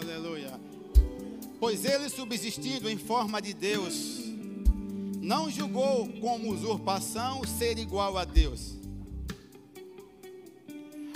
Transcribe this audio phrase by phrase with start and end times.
[0.00, 0.58] aleluia.
[1.58, 4.20] Pois ele, subsistindo em forma de Deus,
[5.20, 8.78] não julgou como usurpação ser igual a Deus.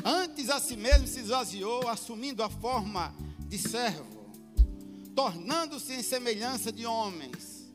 [0.05, 3.15] Antes a si mesmo se esvaziou, assumindo a forma
[3.49, 4.31] de servo,
[5.17, 7.73] tornando-se em semelhança de homens,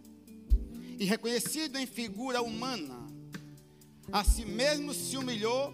[1.00, 3.07] e reconhecido em figura humana,
[4.12, 5.73] a si mesmo se humilhou,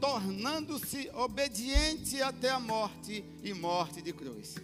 [0.00, 4.56] tornando-se obediente até a morte e morte de cruz.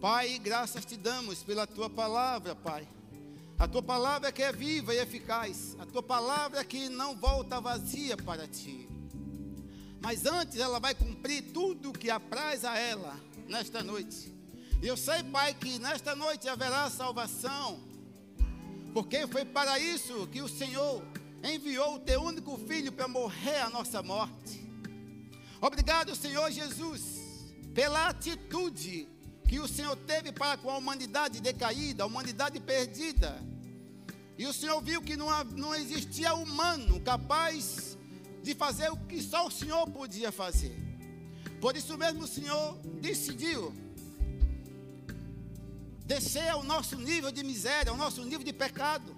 [0.00, 2.86] Pai, graças te damos pela tua palavra, Pai.
[3.58, 8.16] A tua palavra que é viva e eficaz, a tua palavra que não volta vazia
[8.16, 8.88] para ti.
[10.00, 14.32] Mas antes ela vai cumprir tudo o que apraz a ela nesta noite.
[14.80, 17.80] E eu sei, Pai, que nesta noite haverá salvação,
[18.94, 21.02] porque foi para isso que o Senhor
[21.42, 24.64] enviou o teu único filho para morrer a nossa morte.
[25.60, 27.02] Obrigado, Senhor Jesus,
[27.74, 29.17] pela atitude
[29.48, 33.42] que o Senhor teve para com a humanidade decaída, a humanidade perdida.
[34.36, 37.96] E o Senhor viu que não, não existia humano capaz
[38.42, 40.76] de fazer o que só o Senhor podia fazer.
[41.62, 43.74] Por isso mesmo o Senhor decidiu
[46.04, 49.16] descer ao nosso nível de miséria, ao nosso nível de pecado,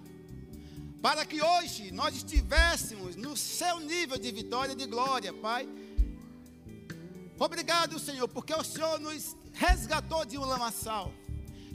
[1.02, 5.68] para que hoje nós estivéssemos no seu nível de vitória e de glória, Pai.
[7.38, 11.12] Obrigado, Senhor, porque o Senhor nos resgatou de um lamaçal.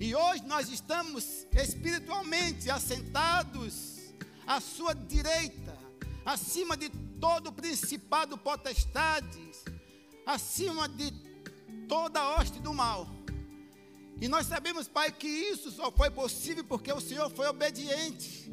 [0.01, 3.99] E hoje nós estamos espiritualmente assentados
[4.47, 5.77] à sua direita,
[6.25, 6.89] acima de
[7.21, 9.63] todo principado potestades,
[10.25, 11.13] acima de
[11.87, 13.07] toda a hoste do mal.
[14.19, 18.51] E nós sabemos, Pai, que isso só foi possível porque o Senhor foi obediente.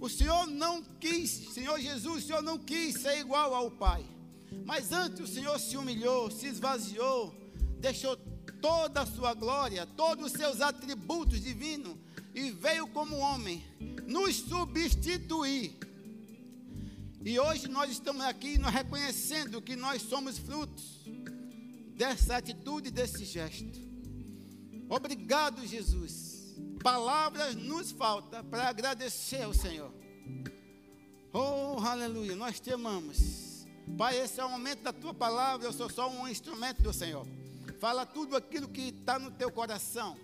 [0.00, 4.02] O Senhor não quis, Senhor Jesus, o Senhor não quis ser igual ao Pai.
[4.64, 7.34] Mas antes o Senhor se humilhou, se esvaziou,
[7.78, 8.16] deixou
[8.60, 11.96] toda a sua glória, todos os seus atributos divinos
[12.34, 13.64] e veio como homem
[14.06, 15.76] nos substituir.
[17.24, 21.00] E hoje nós estamos aqui nós reconhecendo que nós somos frutos
[21.94, 23.78] dessa atitude, desse gesto.
[24.88, 26.56] Obrigado, Jesus.
[26.82, 29.92] Palavras nos falta para agradecer ao Senhor.
[31.32, 33.66] Oh, aleluia, nós te amamos.
[33.98, 37.26] Pai, esse é o momento da tua palavra, eu sou só um instrumento do Senhor.
[37.80, 40.14] Fala tudo aquilo que está no teu coração.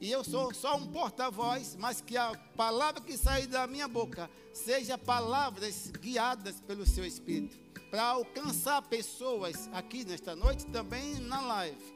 [0.00, 4.28] E eu sou só um porta-voz, mas que a palavra que sair da minha boca
[4.52, 7.56] seja palavras guiadas pelo seu Espírito,
[7.88, 11.94] para alcançar pessoas aqui nesta noite, também na live,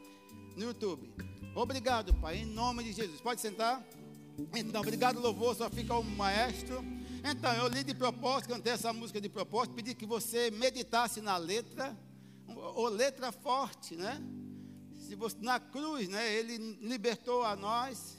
[0.57, 1.13] no YouTube.
[1.53, 3.21] Obrigado, Pai, em nome de Jesus.
[3.21, 3.85] Pode sentar?
[4.55, 6.81] Então, obrigado, louvor, só fica o maestro.
[7.25, 11.37] Então, eu li de propósito, cantei essa música de propósito, pedi que você meditasse na
[11.37, 11.97] letra,
[12.47, 14.23] ou letra forte, né?
[15.13, 18.17] Se você, na cruz, né, ele libertou a nós.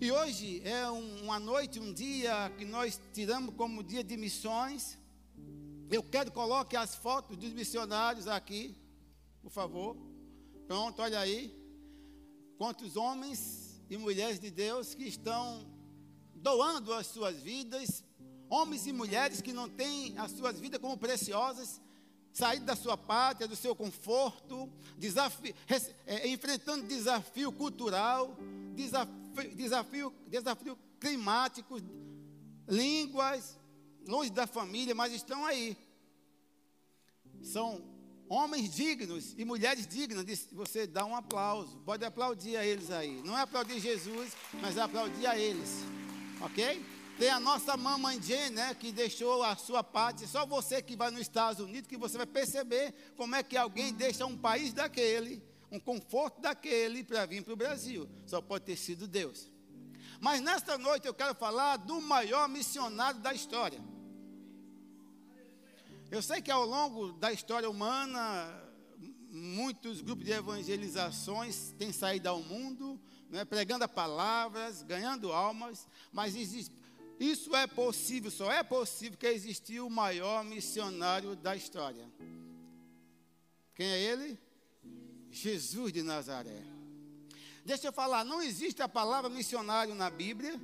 [0.00, 4.98] E hoje é um, uma noite, um dia que nós tiramos como dia de missões.
[5.90, 8.74] Eu quero que coloque as fotos dos missionários aqui,
[9.42, 9.98] por favor.
[10.66, 11.54] Pronto, olha aí
[12.56, 15.70] quantos homens e mulheres de Deus que estão
[16.36, 18.02] doando as suas vidas,
[18.48, 21.82] homens e mulheres que não têm as suas vidas como preciosas,
[22.34, 24.68] saído da sua pátria, do seu conforto,
[24.98, 25.54] desafio,
[26.04, 28.36] é, enfrentando desafio cultural,
[28.74, 31.80] desafio, desafio, desafio climático,
[32.68, 33.56] línguas,
[34.08, 35.76] longe da família, mas estão aí.
[37.40, 37.80] São
[38.28, 41.78] homens dignos e mulheres dignas de você dar um aplauso.
[41.84, 43.22] Pode aplaudir a eles aí.
[43.24, 45.84] Não é aplaudir Jesus, mas é aplaudir a eles.
[46.40, 46.84] Ok?
[47.18, 50.26] Tem a nossa mamãe Jane, né, que deixou a sua parte.
[50.26, 53.92] Só você que vai nos Estados Unidos que você vai perceber como é que alguém
[53.92, 58.08] deixa um país daquele, um conforto daquele para vir para o Brasil.
[58.26, 59.48] Só pode ter sido Deus.
[60.20, 63.80] Mas nesta noite eu quero falar do maior missionário da história.
[66.10, 68.62] Eu sei que ao longo da história humana,
[69.30, 76.72] muitos grupos de evangelizações têm saído ao mundo, né, pregando palavras, ganhando almas, mas existe,
[77.18, 82.08] isso é possível, só é possível que existiu o maior missionário da história.
[83.74, 84.38] Quem é ele?
[85.30, 86.62] Jesus de Nazaré.
[87.64, 90.60] Deixa eu falar, não existe a palavra missionário na Bíblia,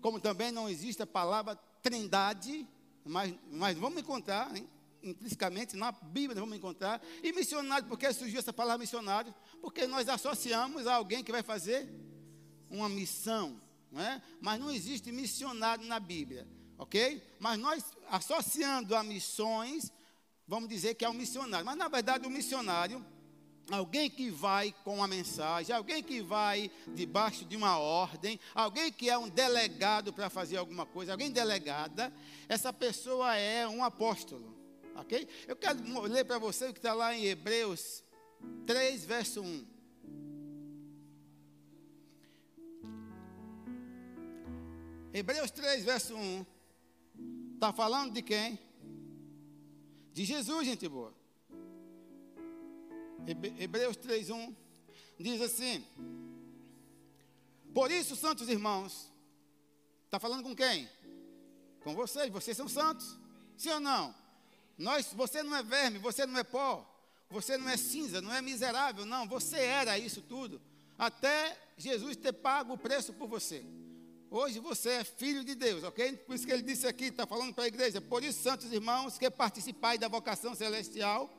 [0.00, 2.68] como também não existe a palavra trindade,
[3.04, 4.68] mas, mas vamos encontrar, hein?
[5.02, 7.00] intrinsecamente na Bíblia vamos encontrar.
[7.22, 9.34] E missionário, por que surgiu essa palavra missionário?
[9.60, 11.88] Porque nós associamos a alguém que vai fazer
[12.70, 13.60] uma missão,
[13.92, 14.22] não é?
[14.40, 16.48] Mas não existe missionário na Bíblia,
[16.78, 17.22] ok?
[17.38, 19.92] Mas nós associando a missões,
[20.48, 21.66] vamos dizer que é um missionário.
[21.66, 23.04] Mas na verdade o missionário
[23.70, 29.08] alguém que vai com uma mensagem, alguém que vai debaixo de uma ordem, alguém que
[29.08, 32.12] é um delegado para fazer alguma coisa, alguém delegada,
[32.48, 34.56] essa pessoa é um apóstolo,
[34.96, 35.28] ok?
[35.46, 38.02] Eu quero ler para você o que está lá em Hebreus
[38.66, 39.71] 3, verso 1.
[45.14, 46.46] Hebreus 3, verso 1.
[47.54, 48.58] Está falando de quem?
[50.12, 51.14] De Jesus, gente boa.
[53.58, 54.54] Hebreus 3:1
[55.18, 55.84] diz assim:
[57.74, 59.12] Por isso, santos irmãos,
[60.06, 60.88] está falando com quem?
[61.84, 63.18] Com vocês, vocês são santos,
[63.56, 64.14] sim ou não?
[64.78, 66.88] Nós, você não é verme, você não é pó,
[67.28, 70.60] você não é cinza, não é miserável, não, você era isso tudo,
[70.98, 73.64] até Jesus ter pago o preço por você.
[74.32, 76.16] Hoje você é filho de Deus, ok?
[76.16, 78.00] Por isso que ele disse aqui, está falando para a igreja.
[78.00, 81.30] Por isso, santos irmãos, que participais da vocação celestial,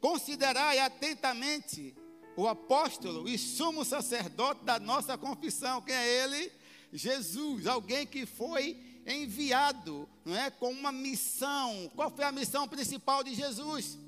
[0.00, 1.94] Considerai atentamente
[2.36, 5.82] o apóstolo e sumo sacerdote da nossa confissão.
[5.82, 6.52] Quem é ele?
[6.92, 11.90] Jesus, alguém que foi enviado, não é, com uma missão.
[11.96, 13.98] Qual foi a missão principal de Jesus?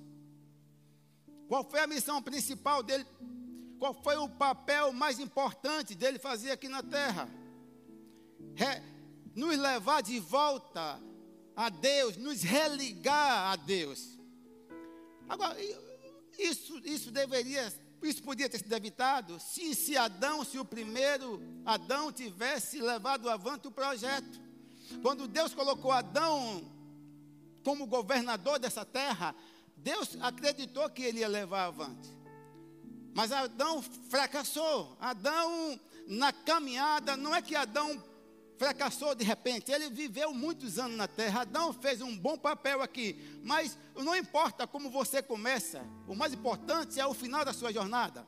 [1.49, 3.05] Qual foi a missão principal dele?
[3.79, 7.29] Qual foi o papel mais importante dele fazer aqui na terra?
[9.35, 11.01] Nos levar de volta
[11.57, 14.19] a Deus, nos religar a Deus.
[15.29, 15.57] Agora,
[16.39, 22.11] isso, isso deveria, isso podia ter sido evitado se, se Adão, se o primeiro Adão
[22.11, 24.41] tivesse levado avante o projeto.
[25.03, 26.65] Quando Deus colocou Adão
[27.63, 29.35] como governador dessa terra,
[29.77, 32.09] Deus acreditou que ele ia levar avante.
[33.15, 34.97] Mas Adão fracassou.
[35.01, 38.03] Adão, na caminhada, não é que Adão
[38.61, 39.73] fracassou de repente.
[39.73, 41.41] Ele viveu muitos anos na terra.
[41.41, 43.19] Adão fez um bom papel aqui.
[43.43, 48.27] Mas não importa como você começa, o mais importante é o final da sua jornada.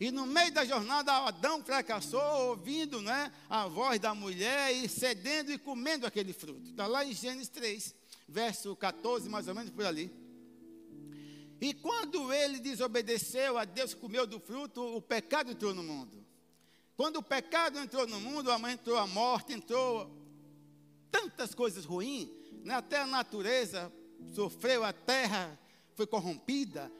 [0.00, 5.52] E no meio da jornada, Adão fracassou, ouvindo né, a voz da mulher e cedendo
[5.52, 6.70] e comendo aquele fruto.
[6.70, 7.94] Está lá em Gênesis 3,
[8.26, 10.10] verso 14, mais ou menos por ali.
[11.60, 16.25] E quando ele desobedeceu a Deus, comeu do fruto, o pecado entrou no mundo.
[16.96, 20.10] Quando o pecado entrou no mundo, entrou a morte, entrou
[21.10, 22.28] tantas coisas ruins,
[22.64, 22.74] né?
[22.74, 23.92] até a natureza
[24.34, 25.58] sofreu, a terra
[25.94, 26.90] foi corrompida.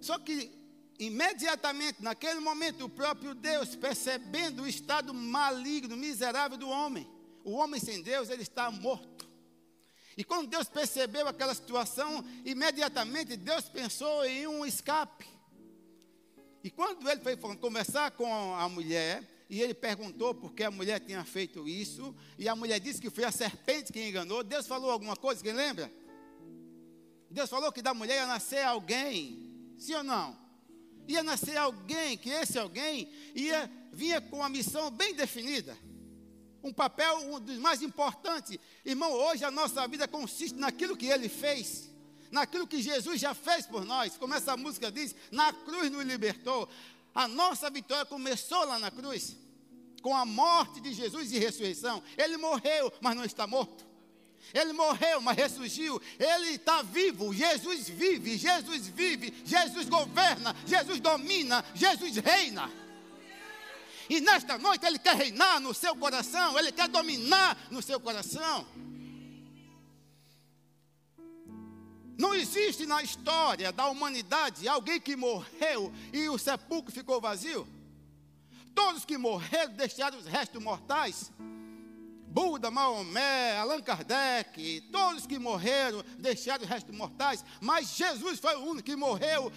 [0.00, 0.50] Só que
[0.98, 7.08] imediatamente, naquele momento, o próprio Deus, percebendo o estado maligno, miserável do homem,
[7.44, 9.28] o homem sem Deus, ele está morto.
[10.16, 15.33] E quando Deus percebeu aquela situação, imediatamente Deus pensou em um escape.
[16.64, 20.98] E quando ele foi conversar com a mulher, e ele perguntou por que a mulher
[20.98, 24.90] tinha feito isso, e a mulher disse que foi a serpente que enganou, Deus falou
[24.90, 25.92] alguma coisa, quem lembra?
[27.30, 30.38] Deus falou que da mulher ia nascer alguém, sim ou não?
[31.06, 35.76] Ia nascer alguém, que esse alguém ia vinha com uma missão bem definida.
[36.62, 38.58] Um papel um dos mais importantes.
[38.82, 41.93] Irmão, hoje a nossa vida consiste naquilo que ele fez
[42.34, 44.18] naquilo que Jesus já fez por nós.
[44.18, 46.68] Como essa música diz, na cruz nos libertou.
[47.14, 49.36] A nossa vitória começou lá na cruz,
[50.02, 52.02] com a morte de Jesus e ressurreição.
[52.18, 53.86] Ele morreu, mas não está morto.
[54.52, 56.02] Ele morreu, mas ressurgiu.
[56.18, 57.32] Ele está vivo.
[57.32, 58.36] Jesus vive.
[58.36, 59.32] Jesus vive.
[59.44, 60.54] Jesus governa.
[60.66, 61.64] Jesus domina.
[61.72, 62.70] Jesus reina.
[64.10, 66.58] E nesta noite Ele quer reinar no seu coração.
[66.58, 68.66] Ele quer dominar no seu coração.
[72.16, 77.66] Não existe na história da humanidade alguém que morreu e o sepulcro ficou vazio.
[78.74, 81.32] Todos que morreram deixaram os restos mortais.
[82.26, 87.44] Buda, Maomé, Allan Kardec, todos que morreram deixaram os restos mortais.
[87.60, 89.52] Mas Jesus foi o único que morreu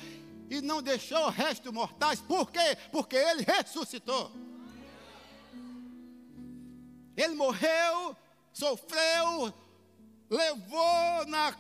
[0.50, 2.22] e não deixou restos mortais.
[2.22, 2.78] Por quê?
[2.92, 4.32] Porque ele ressuscitou.
[7.16, 8.16] Ele morreu,
[8.54, 9.52] sofreu,
[10.30, 11.52] levou na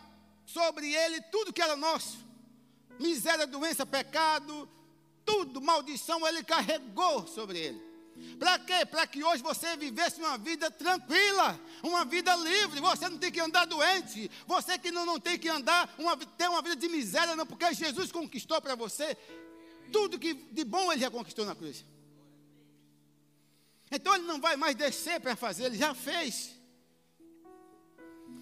[0.47, 2.17] sobre ele tudo que era nosso.
[2.97, 4.67] Miséria, doença, pecado,
[5.25, 7.87] tudo, maldição, ele carregou sobre ele.
[8.39, 8.85] Para quê?
[8.85, 12.79] Para que hoje você vivesse uma vida tranquila, uma vida livre.
[12.79, 14.31] Você não tem que andar doente.
[14.47, 17.71] Você que não, não tem que andar, uma, ter uma vida de miséria, não, porque
[17.73, 19.15] Jesus conquistou para você
[19.91, 21.85] tudo que de bom ele já conquistou na cruz.
[23.91, 26.55] Então ele não vai mais descer para fazer, ele já fez.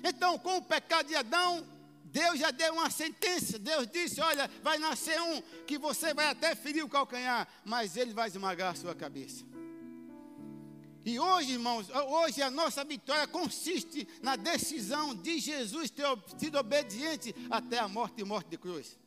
[0.04, 1.66] Então, com o pecado de Adão,
[2.16, 3.60] Deus já deu uma sentença.
[3.60, 8.14] Deus disse: Olha, vai nascer um que você vai até ferir o calcanhar, mas ele
[8.14, 9.44] vai esmagar a sua cabeça.
[11.04, 16.06] E hoje, irmãos, hoje a nossa vitória consiste na decisão de Jesus ter
[16.38, 18.98] sido obediente até a morte e morte de cruz.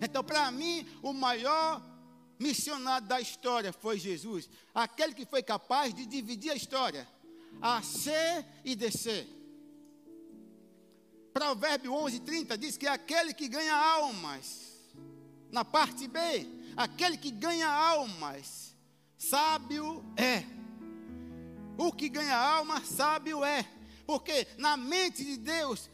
[0.00, 1.82] Então, para mim, o maior
[2.38, 7.06] missionário da história foi Jesus, aquele que foi capaz de dividir a história,
[7.60, 8.10] a C
[8.64, 9.35] e descer.
[11.36, 14.72] Provérbio 11, 30 diz que aquele que ganha almas,
[15.52, 16.18] na parte B,
[16.74, 18.74] aquele que ganha almas,
[19.18, 20.44] sábio é.
[21.76, 23.68] O que ganha alma, sábio é.
[24.06, 25.90] Porque na mente de Deus,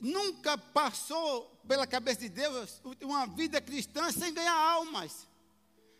[0.00, 5.26] nunca passou pela cabeça de Deus uma vida cristã sem ganhar almas.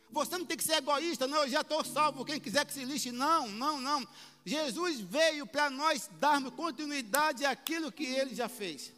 [0.09, 2.85] Você não tem que ser egoísta, não, eu já estou salvo, quem quiser que se
[2.85, 3.11] lixe.
[3.11, 4.07] Não, não, não.
[4.49, 8.93] Jesus veio para nós darmos continuidade àquilo que ele já fez.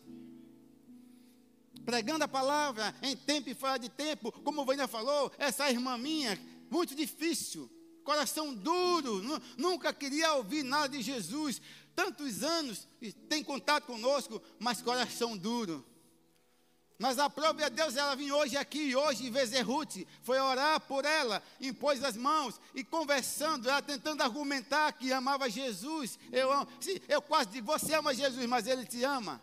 [1.85, 5.99] Pregando a palavra em tempo e fora de tempo, como o Vânia falou, essa irmã
[5.99, 6.38] minha,
[6.71, 7.69] muito difícil,
[8.04, 9.23] coração duro,
[9.57, 11.61] nunca queria ouvir nada de Jesus.
[11.97, 12.87] Tantos anos
[13.28, 15.85] tem contato conosco, mas coração duro.
[17.00, 19.50] Mas a prova é Deus, ela vinha hoje aqui, hoje, em vez
[20.23, 26.19] foi orar por ela, impôs as mãos e conversando, ela tentando argumentar que amava Jesus.
[26.30, 29.40] Eu amo, sim, eu quase digo, você ama Jesus, mas ele te ama.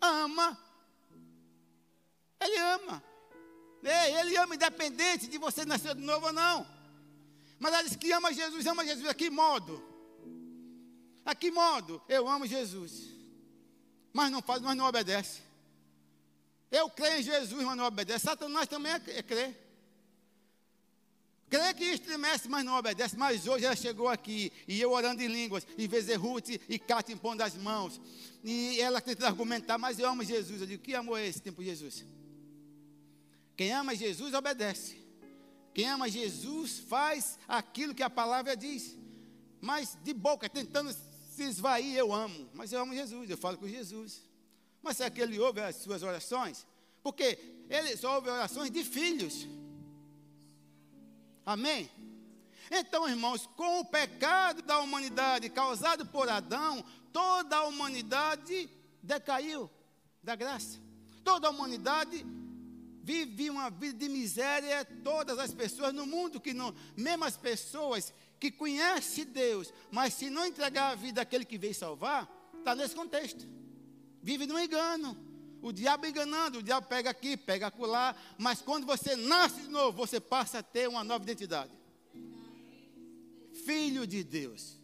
[0.00, 0.58] Ama.
[2.40, 3.00] Ele ama.
[4.18, 6.66] Ele ama independente de você nascer de novo ou não.
[7.60, 9.08] Mas ela diz que ama Jesus, ama Jesus.
[9.08, 9.80] A que modo?
[11.24, 12.02] A que modo?
[12.08, 13.08] Eu amo Jesus.
[14.12, 15.48] Mas não faz, mas não obedece.
[16.70, 18.24] Eu creio em Jesus, mas não obedece.
[18.24, 19.70] Satanás também é, é crer.
[21.50, 23.16] Crê que estremece, mas não obedece.
[23.16, 27.42] Mas hoje ela chegou aqui, e eu orando em línguas, e Vezerruth e Cátia impondo
[27.42, 28.00] as mãos.
[28.44, 30.60] E ela tentando argumentar, mas eu amo Jesus.
[30.60, 32.04] Eu digo, que amor é esse tempo Jesus?
[33.56, 34.96] Quem ama Jesus obedece.
[35.74, 38.96] Quem ama Jesus faz aquilo que a palavra diz.
[39.60, 40.94] Mas de boca, tentando
[41.34, 42.48] se esvair, eu amo.
[42.54, 44.22] Mas eu amo Jesus, eu falo com Jesus.
[44.82, 46.66] Mas será que ele ouve as suas orações?
[47.02, 49.46] Porque ele só ouve orações de filhos.
[51.44, 51.90] Amém?
[52.70, 58.70] Então, irmãos, com o pecado da humanidade causado por Adão, toda a humanidade
[59.02, 59.68] decaiu
[60.22, 60.78] da graça.
[61.24, 62.24] Toda a humanidade
[63.02, 64.84] vive uma vida de miséria.
[65.02, 70.30] Todas as pessoas no mundo que não, mesmo as pessoas que conhecem Deus, mas se
[70.30, 73.59] não entregar a vida àquele que veio salvar, está nesse contexto
[74.22, 75.16] vive no engano.
[75.62, 79.96] O diabo enganando, o diabo pega aqui, pega acolá, mas quando você nasce de novo,
[79.96, 81.70] você passa a ter uma nova identidade.
[83.64, 84.78] Filho de Deus.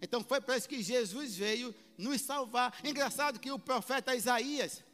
[0.00, 2.78] Então foi para isso que Jesus veio nos salvar.
[2.84, 4.84] Engraçado que o profeta Isaías,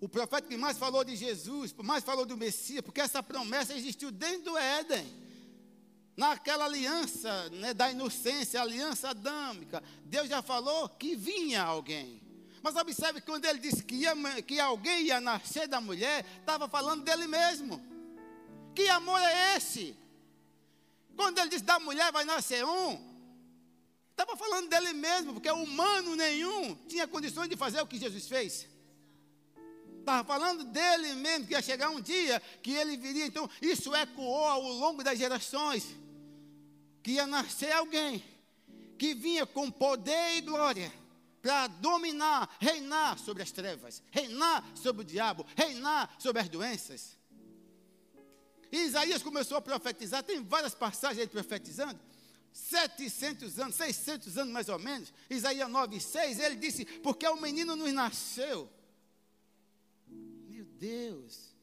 [0.00, 4.12] o profeta que mais falou de Jesus, mais falou do Messias, porque essa promessa existiu
[4.12, 5.28] dentro do Éden.
[6.16, 12.27] Naquela aliança né, da inocência, aliança adâmica, Deus já falou que vinha alguém.
[12.68, 16.68] Mas observe que quando ele disse que, ia, que alguém ia nascer da mulher, estava
[16.68, 17.82] falando dele mesmo.
[18.74, 19.96] Que amor é esse?
[21.16, 23.00] Quando ele disse da mulher vai nascer um,
[24.10, 28.68] estava falando dele mesmo, porque humano nenhum tinha condições de fazer o que Jesus fez.
[30.00, 33.24] Estava falando dele mesmo, que ia chegar um dia que ele viria.
[33.24, 35.86] Então, isso ecoou ao longo das gerações.
[37.02, 38.22] Que ia nascer alguém
[38.98, 40.92] que vinha com poder e glória
[41.48, 47.16] para dominar, reinar sobre as trevas, reinar sobre o diabo, reinar sobre as doenças.
[48.70, 51.98] E Isaías começou a profetizar, tem várias passagens aí profetizando.
[52.52, 57.74] 700 anos, 600 anos mais ou menos, Isaías 9, 6, ele disse: Porque o menino
[57.74, 58.70] nos nasceu.
[60.06, 61.54] Meu Deus,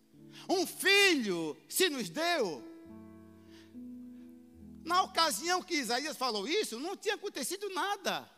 [0.50, 2.64] um filho se nos deu.
[4.84, 8.34] Na ocasião que Isaías falou isso, não tinha acontecido nada.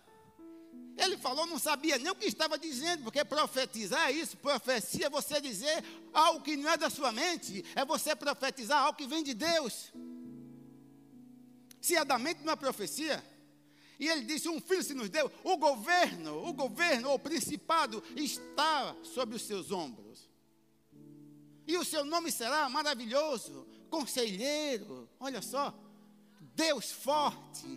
[0.97, 5.09] Ele falou, não sabia nem o que estava dizendo, porque profetizar é isso, profecia é
[5.09, 9.23] você dizer algo que não é da sua mente, é você profetizar algo que vem
[9.23, 9.93] de Deus.
[11.79, 13.23] Se é da mente, não é profecia.
[13.99, 18.95] E ele disse: Um filho se nos deu, o governo, o governo, o principado está
[19.03, 20.27] sobre os seus ombros.
[21.67, 25.77] E o seu nome será maravilhoso, conselheiro, olha só,
[26.55, 27.67] Deus forte,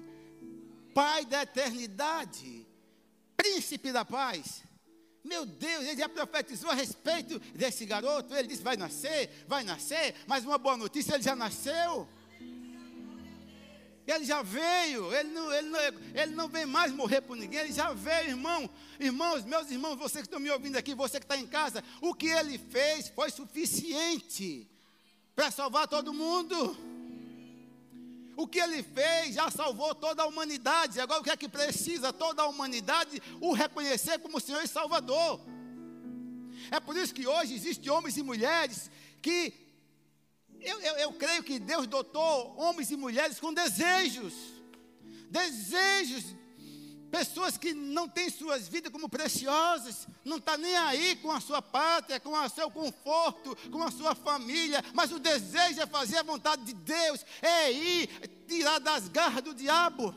[0.95, 2.70] Pai da eternidade
[3.41, 4.63] príncipe da paz.
[5.25, 8.35] Meu Deus, ele já profetizou a respeito desse garoto.
[8.35, 10.15] Ele disse: vai nascer, vai nascer.
[10.27, 12.09] Mas uma boa notícia: ele já nasceu.
[14.07, 15.81] Ele já veio, ele não, ele, não,
[16.15, 18.69] ele não vem mais morrer por ninguém, ele já veio, irmão.
[18.99, 22.13] Irmãos, meus irmãos, vocês que estão me ouvindo aqui, você que está em casa, o
[22.13, 24.69] que ele fez foi suficiente
[25.37, 26.77] para salvar todo mundo.
[28.41, 30.99] O que ele fez já salvou toda a humanidade.
[30.99, 32.11] Agora o que é que precisa?
[32.11, 35.39] Toda a humanidade o reconhecer como Senhor e Salvador.
[36.71, 39.53] É por isso que hoje existem homens e mulheres que
[40.59, 44.33] eu, eu, eu, creio que Deus dotou homens e mulheres com desejos,
[45.31, 46.35] desejos,
[47.11, 51.61] pessoas que não têm suas vidas como preciosas, não está nem aí com a sua
[51.61, 56.23] pátria, com o seu conforto, com a sua família, mas o desejo é fazer a
[56.23, 58.09] vontade de Deus, é ir
[58.47, 60.15] tirar das garras do diabo.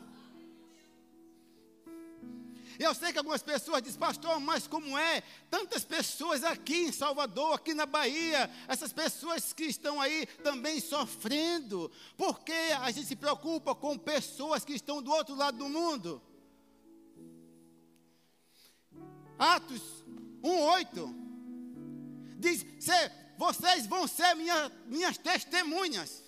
[2.78, 5.22] Eu sei que algumas pessoas dizem, pastor, mas como é?
[5.48, 11.90] Tantas pessoas aqui em Salvador, aqui na Bahia, essas pessoas que estão aí também sofrendo.
[12.16, 16.20] Por que a gente se preocupa com pessoas que estão do outro lado do mundo?
[19.38, 19.82] Atos
[20.42, 21.14] 1,8
[22.38, 22.64] diz:
[23.36, 26.22] vocês vão ser minha, minhas testemunhas.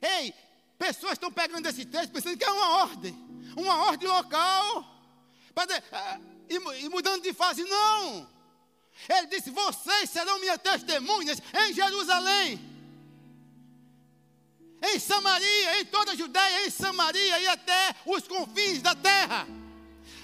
[0.00, 0.34] Ei,
[0.78, 3.16] pessoas estão pegando esse texto pensando que é uma ordem,
[3.56, 4.92] uma ordem local
[5.92, 8.28] ah, e mudando de fase, não.
[9.08, 12.60] Ele disse: Vocês serão minhas testemunhas em Jerusalém,
[14.82, 19.46] em Samaria, em toda a Judéia, em Samaria e até os confins da terra.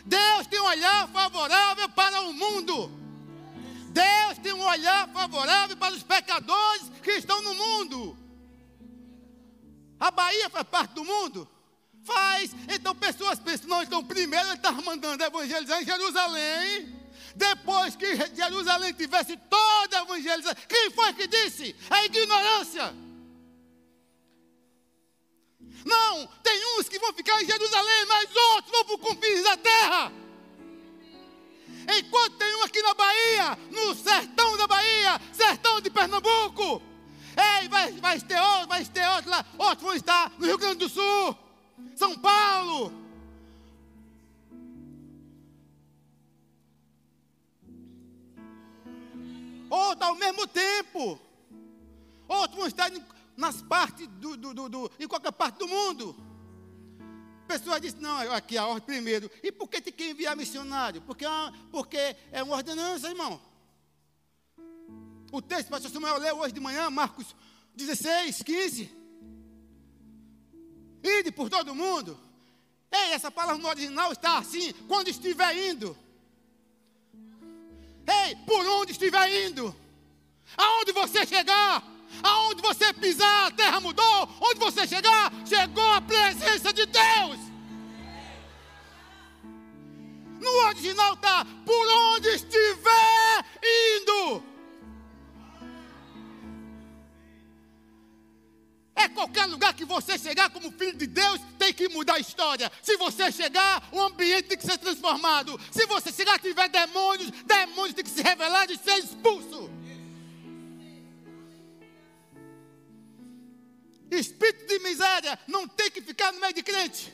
[0.05, 2.91] Deus tem um olhar favorável para o mundo.
[3.91, 8.19] Deus tem um olhar favorável para os pecadores que estão no mundo.
[9.99, 11.49] A Bahia faz parte do mundo.
[12.05, 12.55] Faz.
[12.69, 16.97] Então pessoas pensam, não, então primeiro ele estava mandando evangelizar em Jerusalém.
[17.35, 20.57] Depois que Jerusalém tivesse toda a evangelização.
[20.69, 21.75] Quem foi que disse?
[21.91, 22.95] A ignorância.
[25.89, 29.57] Não, tem uns que vão ficar em Jerusalém, mas outros vão para o confins da
[29.57, 30.13] terra.
[31.99, 36.83] Enquanto tem um aqui na Bahia, no sertão da Bahia, sertão de Pernambuco.
[37.35, 40.81] Ei, vai, vai ter outro, vai ter outro lá, outros vão estar no Rio Grande
[40.81, 41.35] do Sul.
[41.97, 42.93] São Paulo.
[49.71, 51.19] Outro ao mesmo tempo.
[52.29, 52.91] Outros vão estar
[53.39, 56.15] nas partes do, do, do, do, em qualquer parte do mundo.
[57.47, 59.31] Pessoas dizem, não, aqui a ordem primeiro.
[59.45, 61.01] E por que tem que enviar missionário?
[61.03, 61.29] Porque, é
[61.71, 63.41] porque é uma ordenança, irmão.
[65.31, 67.37] O texto pastor Samuel leu hoje de manhã, Marcos
[67.77, 68.91] 16, 15.
[71.05, 72.19] Ide por todo mundo.
[72.91, 75.97] Ei, essa palavra no original está assim, quando estiver indo.
[78.05, 79.73] Ei, por onde estiver indo.
[80.57, 81.85] Aonde você chegar,
[82.23, 84.29] aonde você pisar, a terra mudou.
[84.41, 87.39] Onde você chegar, chegou a presença de Deus.
[90.41, 94.43] No original está, por onde estiver indo.
[98.99, 102.71] É qualquer lugar que você chegar como filho de Deus, tem que mudar a história.
[102.83, 105.59] Se você chegar, o ambiente tem que ser transformado.
[105.71, 109.71] Se você chegar e tiver demônios, demônios tem que se revelar e ser expulso.
[114.11, 117.13] Espírito de miséria não tem que ficar no meio de crente.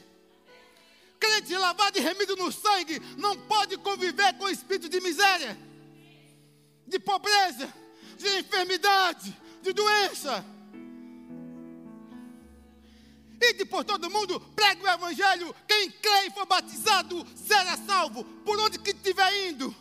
[1.19, 5.57] Crente lavado e remido no sangue não pode conviver com espírito de miséria,
[6.87, 7.73] de pobreza,
[8.17, 10.45] de enfermidade, de doença.
[13.41, 15.55] Ide por todo mundo, pregue o evangelho.
[15.67, 18.25] Quem crê e for batizado será salvo.
[18.45, 19.75] Por onde que estiver indo.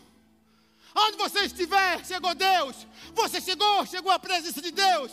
[0.96, 2.88] Onde você estiver, chegou Deus.
[3.14, 5.12] Você chegou, chegou a presença de Deus.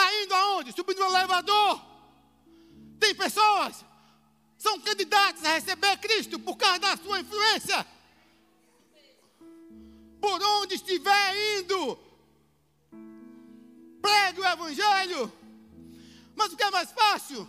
[0.00, 0.72] Está indo aonde?
[0.72, 1.82] Subindo no elevador.
[2.98, 3.84] Tem pessoas,
[4.56, 7.86] são candidatos a receber Cristo por causa da sua influência.
[10.18, 11.98] Por onde estiver indo,
[14.00, 15.32] pregue o Evangelho.
[16.34, 17.46] Mas o que é mais fácil?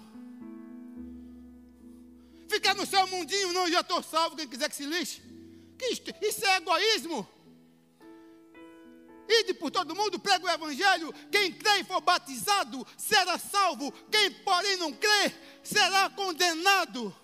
[2.50, 5.22] Ficar no seu mundinho, não, já estou salvo, quem quiser que se lixe.
[6.22, 7.28] Isso é egoísmo.
[9.28, 11.14] Ide por todo mundo, prega o Evangelho.
[11.32, 13.92] Quem crê e for batizado será salvo.
[14.12, 15.32] Quem, porém, não crê
[15.64, 17.16] será condenado.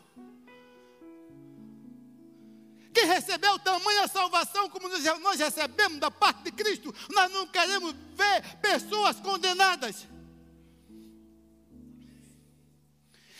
[2.93, 8.57] Quem recebeu tamanha salvação como nós recebemos da parte de Cristo, nós não queremos ver
[8.59, 10.07] pessoas condenadas.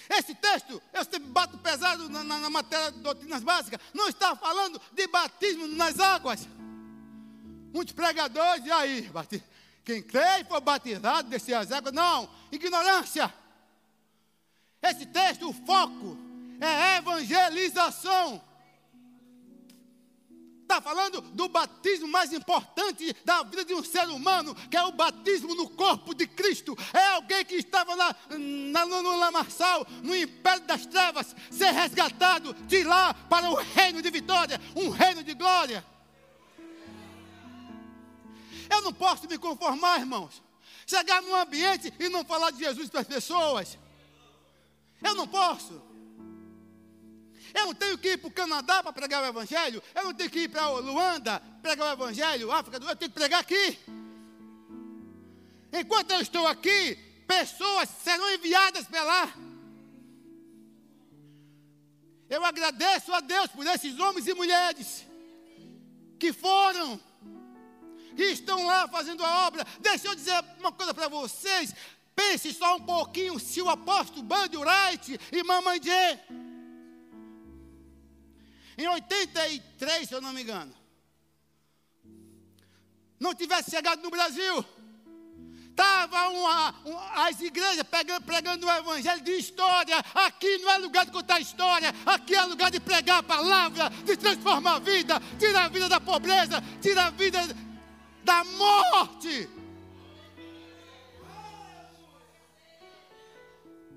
[0.10, 4.36] Esse texto, eu sempre bato pesado na, na, na matéria de doutrinas básicas, não está
[4.36, 6.48] falando de batismo nas águas.
[7.74, 9.12] Muitos pregadores, e aí,
[9.84, 13.34] quem crê e for batizado, descer as águas, não, ignorância.
[14.82, 16.18] Esse texto, o foco
[16.60, 18.42] é evangelização.
[20.64, 24.92] Está falando do batismo mais importante da vida de um ser humano, que é o
[24.92, 26.78] batismo no corpo de Cristo.
[26.94, 32.54] É alguém que estava lá na, no, no lamaçal, no império das trevas, ser resgatado
[32.54, 35.86] de lá para o reino de vitória, um reino de glória.
[38.70, 40.42] Eu não posso me conformar, irmãos.
[40.86, 43.78] Chegar num ambiente e não falar de Jesus para as pessoas.
[45.02, 45.82] Eu não posso.
[47.54, 49.82] Eu não tenho que ir para o Canadá para pregar o Evangelho.
[49.96, 53.42] Eu não tenho que ir para Luanda pregar o Evangelho, África, eu tenho que pregar
[53.42, 53.78] aqui.
[55.74, 56.96] Enquanto eu estou aqui,
[57.28, 59.34] pessoas serão enviadas para lá.
[62.30, 65.06] Eu agradeço a Deus por esses homens e mulheres
[66.20, 67.00] que foram,
[68.18, 69.66] que estão lá fazendo a obra.
[69.80, 71.74] Deixa eu dizer uma coisa para vocês.
[72.14, 76.20] Pense só um pouquinho se o apóstolo Bundy Wright e Mamãe Jay
[78.78, 80.72] em 83, se eu não me engano,
[83.20, 84.64] não tivesse chegado no Brasil,
[85.72, 89.98] estava uma, uma, as igrejas pegando, pregando o evangelho de história.
[90.14, 94.16] Aqui não é lugar de contar história, aqui é lugar de pregar a palavra, de
[94.16, 97.40] transformar a vida, tirar a vida da pobreza, tirar a vida
[98.28, 99.50] da morte.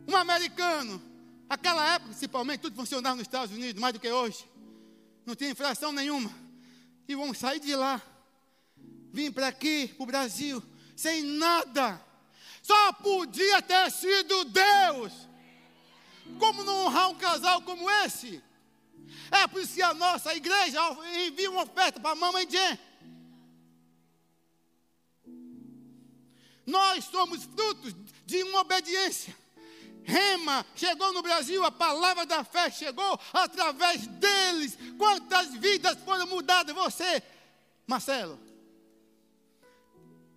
[0.07, 1.03] Um americano,
[1.49, 4.49] aquela época principalmente, tudo funcionava nos Estados Unidos, mais do que hoje
[5.27, 6.31] não tinha infração nenhuma.
[7.09, 8.01] E vamos sair de lá,
[9.13, 10.63] vim para aqui, para o Brasil,
[10.95, 12.01] sem nada.
[12.63, 15.13] Só podia ter sido Deus.
[16.39, 18.41] Como não honrar um casal como esse?
[19.33, 20.79] É por isso que a nossa igreja
[21.27, 22.79] envia uma oferta para a mamãe Jen.
[26.67, 27.95] Nós somos frutos
[28.27, 29.37] de uma obediência.
[30.05, 34.77] Rema chegou no Brasil, a palavra da fé chegou através deles.
[34.97, 36.75] Quantas vidas foram mudadas?
[36.75, 37.23] Você,
[37.87, 38.39] Marcelo,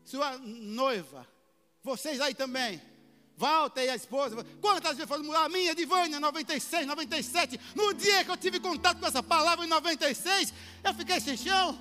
[0.03, 1.27] sua noiva,
[1.81, 2.81] vocês aí também.
[3.35, 5.47] Walter e a esposa, quantas vezes foram mudadas?
[5.47, 7.59] A minha, Divânia, 96, 97.
[7.73, 11.79] No dia que eu tive contato com essa palavra, em 96, eu fiquei sem chão.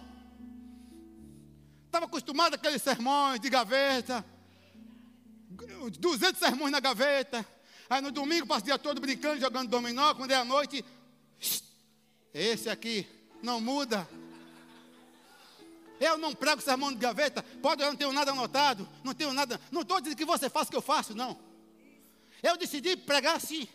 [1.84, 4.24] Estava acostumado àqueles sermões de gaveta,
[5.90, 7.46] 200 sermões na gaveta.
[7.88, 10.14] Aí no domingo passo o dia todo brincando, jogando dominó.
[10.14, 10.84] Quando é a noite,
[12.32, 13.06] esse aqui
[13.42, 14.08] não muda.
[16.00, 17.42] Eu não prego sermão de gaveta.
[17.62, 18.88] Pode, eu não tenho nada anotado.
[19.04, 19.60] Não tenho nada.
[19.70, 21.38] Não estou dizendo que você faça o que eu faço, não.
[22.42, 23.68] Eu decidi pregar assim.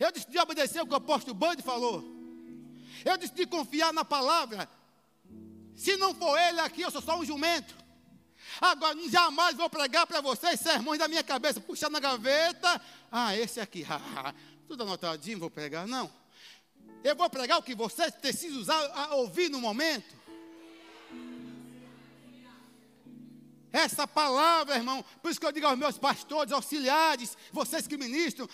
[0.00, 2.02] Eu decidi obedecer o que o apóstolo Bande falou.
[3.04, 4.68] Eu decidi confiar na palavra.
[5.76, 7.74] Se não for ele aqui, eu sou só um jumento.
[8.60, 12.80] Agora, jamais vou pregar para vocês sermões da minha cabeça, puxar na gaveta.
[13.10, 13.86] Ah, esse aqui,
[14.66, 15.86] tudo anotadinho, vou pregar.
[15.86, 16.10] Não.
[17.04, 20.18] Eu vou pregar o que vocês precisam usar, ouvir no momento.
[23.70, 28.48] Essa palavra, irmão, por isso que eu digo aos meus pastores, auxiliares, vocês que ministram,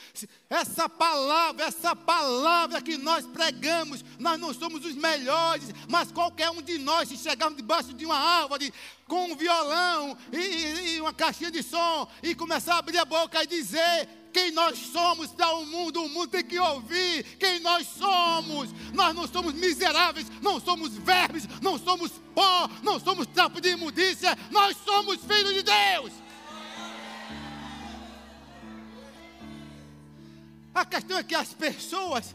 [0.50, 6.60] essa palavra, essa palavra que nós pregamos, nós não somos os melhores, mas qualquer um
[6.60, 8.74] de nós, se chegarmos debaixo de uma árvore,
[9.14, 13.40] com um violão e, e uma caixinha de som, e começar a abrir a boca
[13.44, 17.86] e dizer, quem nós somos para o mundo, o mundo tem que ouvir quem nós
[17.86, 18.70] somos.
[18.92, 24.36] Nós não somos miseráveis, não somos vermes, não somos pó, não somos trapo de imundícia,
[24.50, 26.12] nós somos filhos de Deus.
[30.74, 32.34] A questão é que as pessoas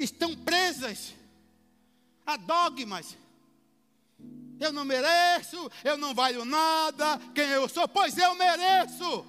[0.00, 1.14] estão presas
[2.26, 3.16] a dogmas.
[4.60, 9.26] Eu não mereço, eu não valho nada, quem eu sou, pois eu mereço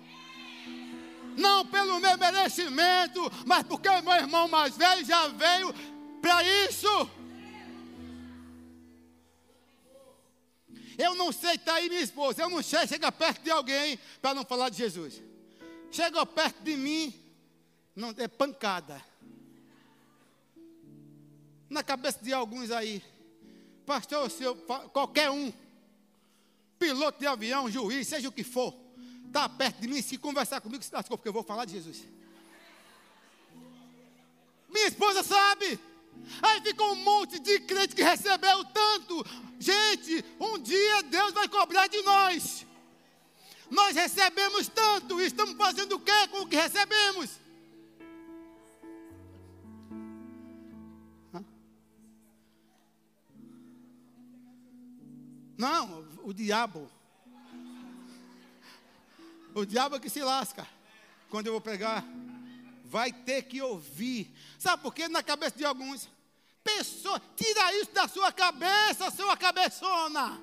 [1.38, 5.74] não pelo meu merecimento, mas porque o meu irmão mais velho já veio
[6.22, 7.10] para isso.
[10.98, 14.34] Eu não sei, está aí minha esposa, eu não sei, chega perto de alguém para
[14.34, 15.22] não falar de Jesus.
[15.90, 17.14] Chega perto de mim,
[17.96, 19.04] não é pancada.
[21.70, 23.02] Na cabeça de alguns aí,
[23.92, 24.56] pastor, seu,
[24.94, 25.52] qualquer um,
[26.80, 28.74] piloto de avião, juiz, seja o que for,
[29.28, 32.02] está perto de mim, se conversar comigo, se lascou, porque eu vou falar de Jesus.
[34.70, 35.78] Minha esposa sabe.
[36.42, 39.26] Aí ficou um monte de crente que recebeu tanto.
[39.60, 42.66] Gente, um dia Deus vai cobrar de nós.
[43.70, 47.41] Nós recebemos tanto, e estamos fazendo o que com o que recebemos?
[55.62, 56.90] Não, o diabo
[59.54, 60.68] o diabo é que se lasca.
[61.30, 62.04] Quando eu vou pregar,
[62.86, 64.34] vai ter que ouvir.
[64.58, 65.08] Sabe por quê?
[65.08, 66.10] Na cabeça de alguns,
[66.64, 70.42] Pessoa, tira isso da sua cabeça, sua cabeçona.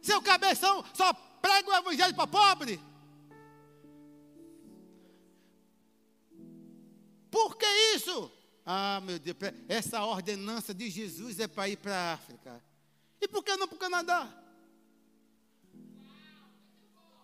[0.00, 2.80] Seu cabeção só prega o evangelho para pobre.
[7.30, 8.30] Por que isso?
[8.64, 9.36] Ah, meu Deus,
[9.68, 12.62] essa ordenança de Jesus é para ir para a África.
[13.20, 14.41] E por que não para o Canadá?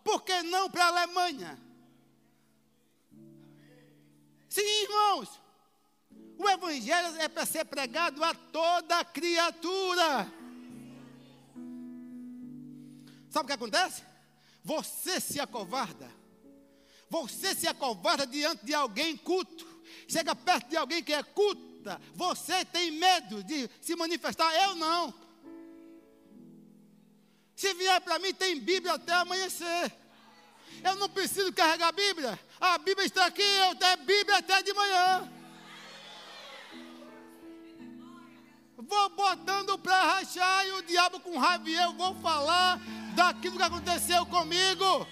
[0.09, 1.59] Por que não para a Alemanha?
[4.49, 5.29] Sim, irmãos.
[6.39, 10.33] O Evangelho é para ser pregado a toda criatura.
[13.29, 14.03] Sabe o que acontece?
[14.65, 16.11] Você se acovarda.
[17.11, 19.67] Você se acovarda diante de alguém culto.
[20.09, 22.01] Chega perto de alguém que é culta.
[22.15, 24.55] Você tem medo de se manifestar.
[24.55, 25.13] Eu não.
[27.59, 29.93] Se vier para mim, tem Bíblia até amanhecer.
[30.85, 32.39] Eu não preciso carregar a Bíblia.
[32.61, 35.29] A Bíblia está aqui, eu tenho Bíblia até de manhã.
[38.77, 42.79] Vou botando para rachar e o diabo com raiva eu vou falar
[43.17, 45.05] daquilo que aconteceu comigo.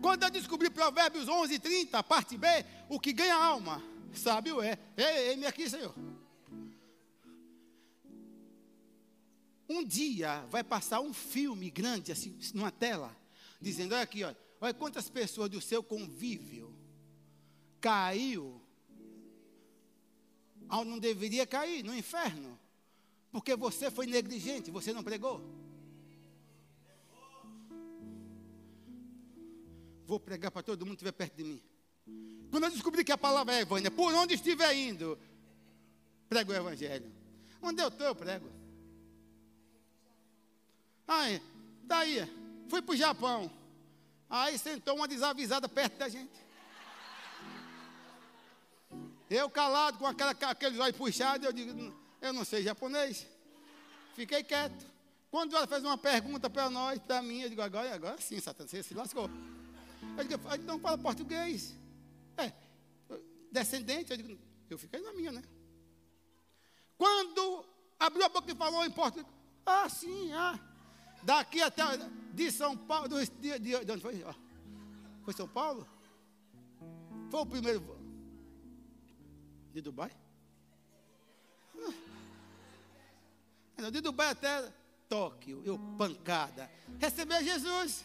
[0.00, 2.46] Quando eu descobri Provérbios 11, 30, parte B,
[2.88, 3.82] o que ganha alma,
[4.14, 4.78] sabe o é.
[4.96, 5.94] Ei, ei, aqui, Senhor.
[9.72, 13.16] Um dia vai passar um filme grande, assim, numa tela,
[13.58, 16.76] dizendo: olha aqui, olha, olha quantas pessoas do seu convívio
[17.80, 18.60] caiu
[20.70, 22.58] onde não deveria cair, no inferno,
[23.30, 25.42] porque você foi negligente, você não pregou.
[30.06, 31.62] Vou pregar para todo mundo que estiver perto de mim.
[32.50, 35.18] Quando eu descobri que a palavra é evangelho, por onde estiver indo,
[36.28, 37.10] prego o evangelho.
[37.62, 38.61] Onde eu estou, eu prego.
[41.12, 41.42] Aí,
[41.84, 42.26] daí,
[42.68, 43.50] fui para o Japão.
[44.30, 46.40] Aí sentou uma desavisada perto da gente.
[49.28, 53.26] Eu calado, com aquela, aqueles olhos puxados, eu digo, eu não sei japonês.
[54.14, 54.86] Fiquei quieto.
[55.30, 58.70] Quando ela fez uma pergunta para nós, para mim, eu digo, agora, agora sim, Satanás,
[58.70, 59.30] você se lascou.
[60.16, 61.74] Eu digo, então fala português.
[62.38, 62.52] É,
[63.50, 65.42] descendente, eu digo, eu fiquei na minha, né?
[66.96, 67.66] Quando
[67.98, 69.26] abriu a boca e falou em português,
[69.66, 70.71] ah, sim, ah.
[71.22, 71.84] Daqui até
[72.32, 74.24] de São Paulo, de, de, de onde foi?
[75.24, 75.86] Foi São Paulo?
[77.30, 77.98] Foi o primeiro
[79.72, 80.10] de Dubai?
[83.78, 83.90] Ah.
[83.90, 84.72] De Dubai até
[85.08, 86.70] Tóquio, eu pancada.
[86.98, 88.04] Receber Jesus.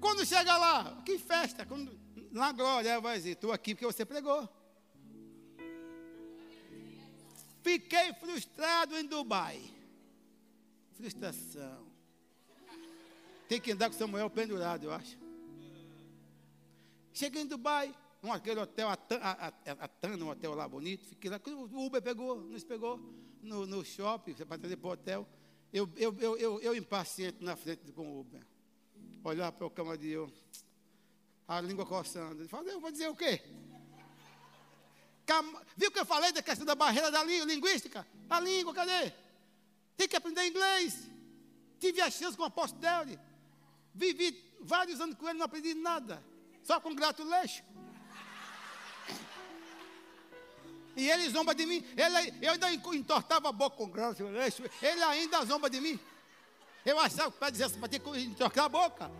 [0.00, 1.98] Quando chega lá, que festa, quando,
[2.30, 4.48] na glória, vai dizer, estou aqui porque você pregou.
[7.62, 9.60] Fiquei frustrado em Dubai.
[10.92, 11.86] Frustração.
[13.48, 15.18] Tem que andar com Samuel pendurado, eu acho.
[17.12, 21.06] Cheguei em Dubai, um aquele hotel, a, Tana, um hotel lá bonito.
[21.06, 23.00] Fiquei lá, o Uber pegou, nos pegou
[23.42, 25.28] no, no shopping, para trazer para o hotel.
[25.72, 28.40] Eu, eu, eu, eu, eu impaciente na frente com o Uber.
[29.24, 30.32] Olhar para o camarinho,
[31.46, 32.42] a língua coçando.
[32.42, 33.42] Ele falou, eu vou dizer o quê?
[35.76, 38.06] Viu que eu falei da questão da barreira da linguística?
[38.28, 39.12] A língua, cadê?
[39.96, 41.08] Tem que aprender inglês.
[41.78, 43.18] Tive a chance com o apóstolo Deus.
[43.94, 46.22] Vivi vários anos com ele, não aprendi nada.
[46.62, 47.64] Só com gratulation.
[50.96, 51.84] E ele zomba de mim.
[51.96, 54.64] Ele, eu ainda entortava a boca com gratulation.
[54.82, 55.98] Ele ainda zomba de mim.
[56.84, 59.10] Eu achava que para dizer assim, para ter que entortar a boca.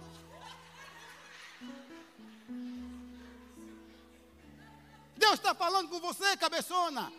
[5.21, 7.13] Deus está falando com você, cabeçona.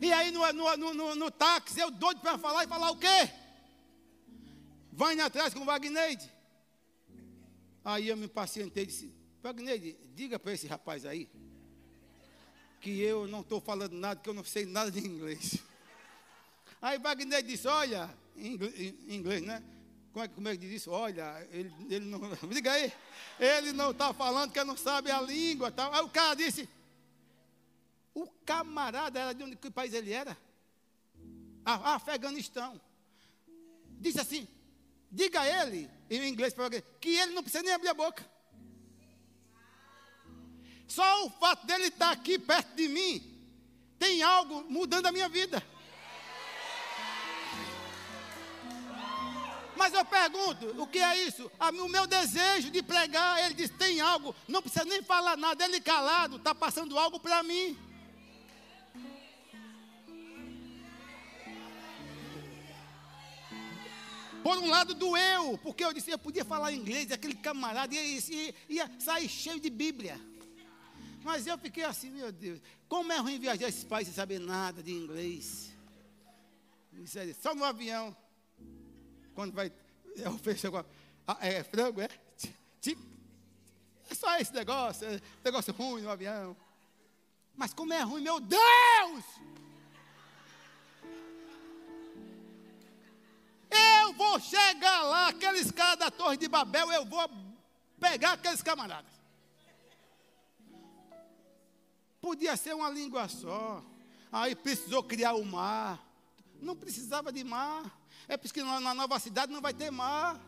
[0.00, 3.30] E aí no, no, no, no táxi, eu doido para falar e falar o quê?
[4.92, 6.28] Vai atrás com o Wagneide.
[7.84, 11.30] Aí eu me pacientei e disse, Wagneide, diga para esse rapaz aí
[12.80, 15.58] que eu não estou falando nada, que eu não sei nada de inglês.
[16.80, 18.54] Aí Wagner disse, olha, em
[19.08, 19.62] inglês, né?
[20.12, 20.90] Como é, como é que diz isso?
[20.90, 22.20] Olha, ele, ele não.
[22.52, 22.92] Diga aí.
[23.40, 25.70] Ele não está falando que não sabe a língua.
[25.70, 25.92] Tal.
[25.92, 26.68] Aí o cara disse.
[28.14, 30.36] O camarada era de onde que país ele era?
[31.64, 32.78] A, Afeganistão.
[34.00, 34.46] Disse assim:
[35.10, 36.54] diga a ele, em inglês
[37.00, 38.30] que ele não precisa nem abrir a boca.
[40.86, 43.32] Só o fato dele estar aqui perto de mim
[43.98, 45.62] tem algo mudando a minha vida.
[49.76, 51.50] Mas eu pergunto, o que é isso?
[51.58, 55.80] O meu desejo de pregar, ele diz, tem algo, não precisa nem falar nada, ele
[55.80, 57.76] calado, está passando algo para mim.
[64.42, 68.54] Por um lado doeu, porque eu disse, eu podia falar inglês, aquele camarada ia, ia,
[68.68, 70.20] ia sair cheio de Bíblia.
[71.22, 74.82] Mas eu fiquei assim, meu Deus, como é ruim viajar esse país sem saber nada
[74.82, 75.70] de inglês.
[77.40, 78.14] Só no avião,
[79.34, 79.72] quando vai,
[80.16, 80.86] é oferecer agora,
[81.26, 82.08] ah, é frango, é?
[84.12, 86.54] É só esse negócio, é negócio ruim no avião.
[87.56, 89.24] Mas como é ruim, meu Deus!
[93.70, 97.26] Eu vou chegar lá, aqueles caras da Torre de Babel, eu vou
[97.98, 99.10] pegar aqueles camaradas.
[102.20, 103.82] Podia ser uma língua só.
[104.30, 106.06] Aí precisou criar o mar.
[106.60, 108.01] Não precisava de mar.
[108.28, 110.40] É porque na nova cidade não vai ter mar.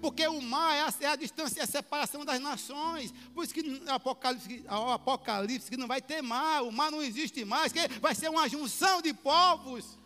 [0.00, 3.12] Porque o mar é a, é a distância, é a separação das nações.
[3.34, 7.44] Por isso que o Apocalipse, Apocalipse que não vai ter mar, o mar não existe
[7.44, 9.98] mais, que vai ser uma junção de povos.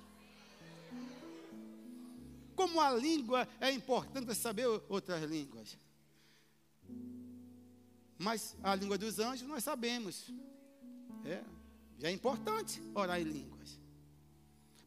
[2.54, 5.76] Como a língua é importante saber outras línguas.
[8.18, 10.32] Mas a língua dos anjos nós sabemos.
[11.24, 11.42] É,
[11.98, 13.81] já é importante orar em línguas.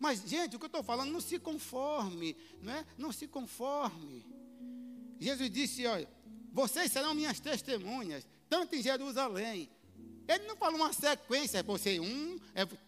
[0.05, 2.85] Mas, gente, o que eu estou falando, não se conforme, não é?
[2.95, 4.23] Não se conforme.
[5.19, 6.07] Jesus disse: Olha,
[6.53, 9.67] vocês serão minhas testemunhas, tanto em Jerusalém.
[10.27, 12.39] Ele não falou uma sequência, você um,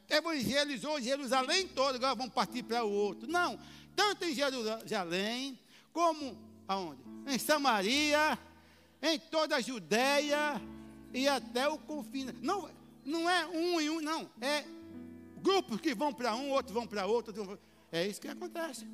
[0.08, 3.28] evangelizou Jerusalém todo, agora vamos partir para o outro.
[3.28, 3.60] Não,
[3.96, 5.60] tanto em Jerusalém,
[5.92, 7.02] como aonde?
[7.26, 8.38] Em Samaria,
[9.02, 10.62] em toda a Judéia
[11.12, 12.36] e até o confina.
[12.44, 12.70] Não,
[13.04, 14.30] não é um e um, não.
[14.40, 14.77] É
[15.38, 17.60] grupos que vão para um, outros vão para outro.
[17.92, 18.88] É isso que acontece.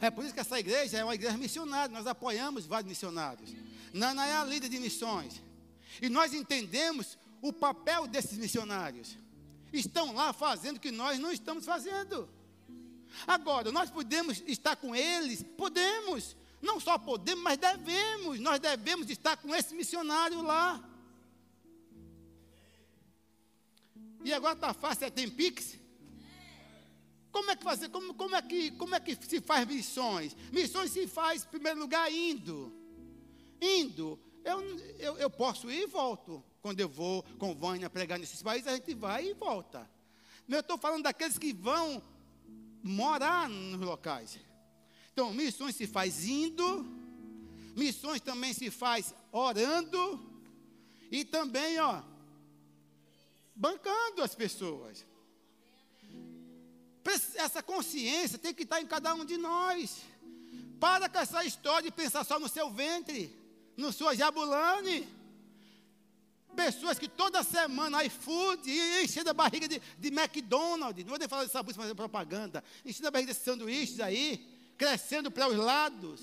[0.00, 1.92] É por isso que essa igreja é uma igreja missionária.
[1.92, 3.54] Nós apoiamos vários missionários.
[3.92, 5.42] Nana é a líder de missões.
[6.00, 9.16] E nós entendemos o papel desses missionários.
[9.72, 12.28] Estão lá fazendo o que nós não estamos fazendo.
[13.26, 15.42] Agora, nós podemos estar com eles?
[15.56, 16.36] Podemos.
[16.60, 18.38] Não só podemos, mas devemos.
[18.40, 20.82] Nós devemos estar com esse missionário lá.
[24.24, 25.78] E agora está fácil, é, tem Pix?
[27.30, 27.88] Como é que fazer?
[27.90, 30.34] Como, como, é que, como é que se faz missões?
[30.52, 32.72] Missões se faz, em primeiro lugar, indo.
[33.60, 34.18] Indo.
[34.44, 34.60] Eu,
[34.98, 36.42] eu, eu posso ir e volto.
[36.62, 39.88] Quando eu vou com Vânia pregar nesses países, a gente vai e volta.
[40.48, 42.02] Eu estou falando daqueles que vão
[42.82, 44.38] morar nos locais.
[45.12, 46.86] Então, missões se faz indo,
[47.74, 50.20] missões também se faz orando,
[51.10, 52.02] e também, ó,
[53.56, 55.04] bancando as pessoas.
[57.36, 60.02] Essa consciência tem que estar em cada um de nós.
[60.78, 63.34] Para com essa história de pensar só no seu ventre,
[63.76, 65.08] no sua jabulane.
[66.54, 68.70] Pessoas que toda semana iFood,
[69.02, 73.08] enchendo a barriga de, de McDonald's, não vou nem falar dessa busca, fazer propaganda, enchendo
[73.08, 74.44] a barriga desses sanduíches aí,
[74.76, 76.20] crescendo para os lados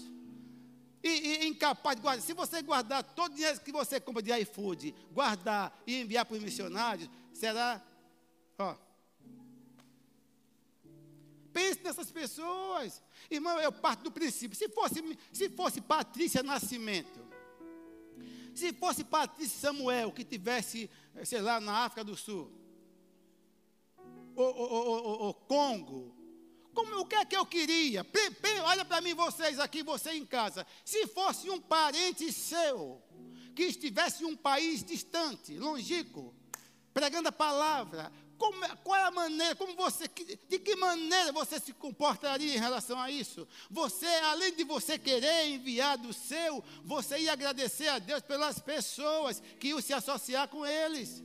[1.04, 2.24] e, e, incapaz de guardar.
[2.24, 6.38] Se você guardar todo o dinheiro que você compra de iFood, guardar e enviar para
[6.38, 7.82] os missionários, será,
[8.58, 8.76] ó.
[11.52, 13.02] Pense nessas pessoas.
[13.30, 14.58] Irmão, eu parto do princípio.
[14.58, 17.20] Se fosse, se fosse Patrícia Nascimento,
[18.56, 20.90] se fosse Patrícia Samuel, que tivesse,
[21.24, 22.52] sei lá, na África do Sul,
[24.36, 26.16] o Congo,
[26.74, 28.06] como, o que é que eu queria?
[28.64, 30.66] olha para mim, vocês aqui, você em casa.
[30.84, 33.02] Se fosse um parente seu,
[33.56, 36.34] que estivesse em um país distante, longínquo,
[36.94, 40.06] pregando a palavra, como, é, qual é a maneira, como você,
[40.50, 43.48] de que maneira você se comportaria em relação a isso?
[43.70, 49.42] Você, além de você querer enviar do seu, você ia agradecer a Deus pelas pessoas
[49.60, 51.24] que iam se associar com eles.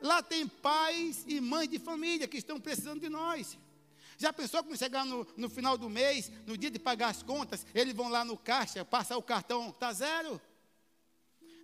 [0.00, 3.58] Lá tem pais e mães de família que estão precisando de nós.
[4.18, 7.66] Já pensou que chegar no, no final do mês, no dia de pagar as contas,
[7.74, 10.40] eles vão lá no caixa, passar o cartão, está zero?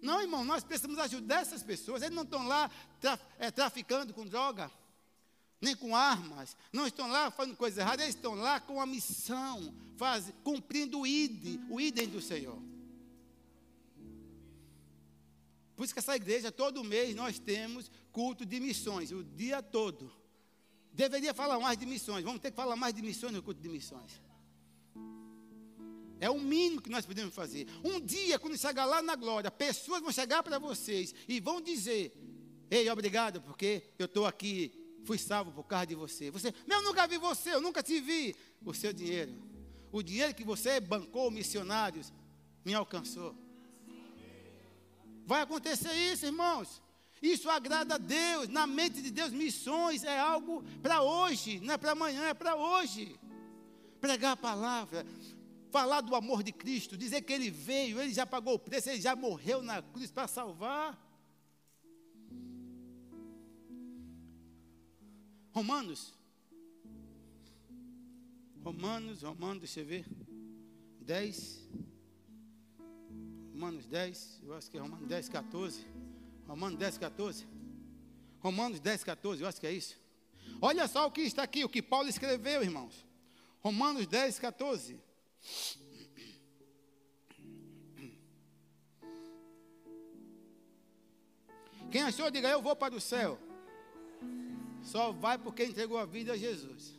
[0.02, 2.02] Não, irmão, nós precisamos ajudar essas pessoas.
[2.02, 2.68] Eles não estão lá
[3.00, 4.68] tra, é, traficando com droga,
[5.60, 6.56] nem com armas.
[6.72, 8.02] Não estão lá fazendo coisa errada.
[8.02, 12.60] Eles estão lá com a missão, faz, cumprindo o ID, o idem do Senhor.
[15.76, 20.12] Por isso que essa igreja, todo mês, nós temos culto de missões, o dia todo.
[20.92, 22.24] Deveria falar mais de missões.
[22.24, 24.20] Vamos ter que falar mais de missões no culto de missões.
[26.22, 27.66] É o mínimo que nós podemos fazer.
[27.82, 32.16] Um dia, quando chegar lá na glória, pessoas vão chegar para vocês e vão dizer:
[32.70, 34.72] Ei, obrigado, porque eu estou aqui,
[35.04, 36.30] fui salvo por causa de você.
[36.30, 38.36] Você, eu nunca vi você, eu nunca te vi.
[38.64, 39.34] O seu dinheiro,
[39.90, 42.12] o dinheiro que você bancou missionários,
[42.64, 43.34] me alcançou.
[45.26, 46.80] Vai acontecer isso, irmãos.
[47.20, 48.46] Isso agrada a Deus.
[48.46, 52.54] Na mente de Deus, missões é algo para hoje, não é para amanhã, é para
[52.54, 53.18] hoje.
[54.00, 55.04] pregar a palavra,
[55.72, 59.00] falar do amor de Cristo, dizer que Ele veio, Ele já pagou o preço, Ele
[59.00, 60.96] já morreu na cruz para salvar.
[65.52, 66.14] Romanos.
[68.62, 70.04] Romanos, Romanos, deixa eu ver.
[71.00, 71.68] 10.
[73.52, 75.86] Romanos 10, eu acho que é Romanos 10, 14.
[76.46, 77.46] Romanos 10, 14.
[78.40, 80.00] Romanos 10, 14, eu acho que é isso.
[80.60, 83.06] Olha só o que está aqui, o que Paulo escreveu, irmãos.
[83.60, 85.00] Romanos 10, 14.
[91.90, 93.38] Quem achou, diga eu vou para o céu.
[94.82, 96.98] Só vai porque entregou a vida a Jesus.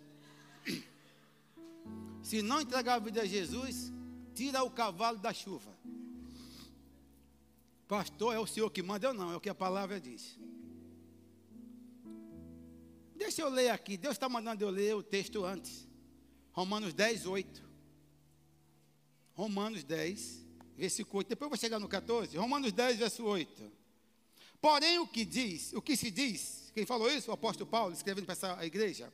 [2.22, 3.92] Se não entregar a vida a Jesus,
[4.36, 5.74] tira o cavalo da chuva.
[7.88, 10.38] Pastor, é o Senhor que manda, eu não, é o que a palavra diz.
[13.16, 15.88] Deixa eu ler aqui, Deus está mandando eu ler o texto antes.
[16.52, 17.63] Romanos 10, 8.
[19.34, 20.46] Romanos 10,
[20.78, 21.30] versículo 8.
[21.30, 22.38] Depois eu vou chegar no 14.
[22.38, 23.72] Romanos 10, verso 8.
[24.62, 27.32] Porém, o que diz, o que se diz, quem falou isso?
[27.32, 29.12] O apóstolo Paulo, escrevendo para essa igreja.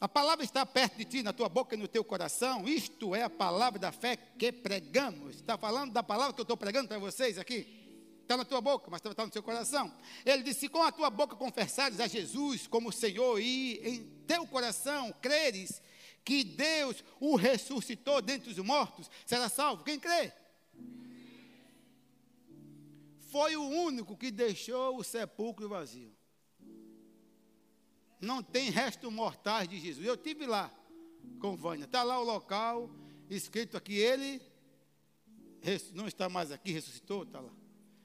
[0.00, 2.68] A palavra está perto de ti, na tua boca e no teu coração.
[2.68, 5.36] Isto é a palavra da fé que pregamos.
[5.36, 7.66] Está falando da palavra que eu estou pregando para vocês aqui?
[8.20, 9.92] Está na tua boca, mas está no seu coração.
[10.24, 15.14] Ele disse: Com a tua boca confessares a Jesus como Senhor e em teu coração
[15.22, 15.80] creres
[16.24, 19.84] que Deus o ressuscitou dentre os mortos, será salvo.
[19.84, 20.32] Quem crê?
[23.30, 26.14] Foi o único que deixou o sepulcro vazio
[28.24, 30.06] não tem restos mortais de Jesus.
[30.06, 30.72] Eu tive lá
[31.38, 31.84] com Vânia.
[31.84, 32.90] Está lá o local,
[33.30, 34.40] escrito aqui, ele
[35.92, 37.52] não está mais aqui, ressuscitou, está lá.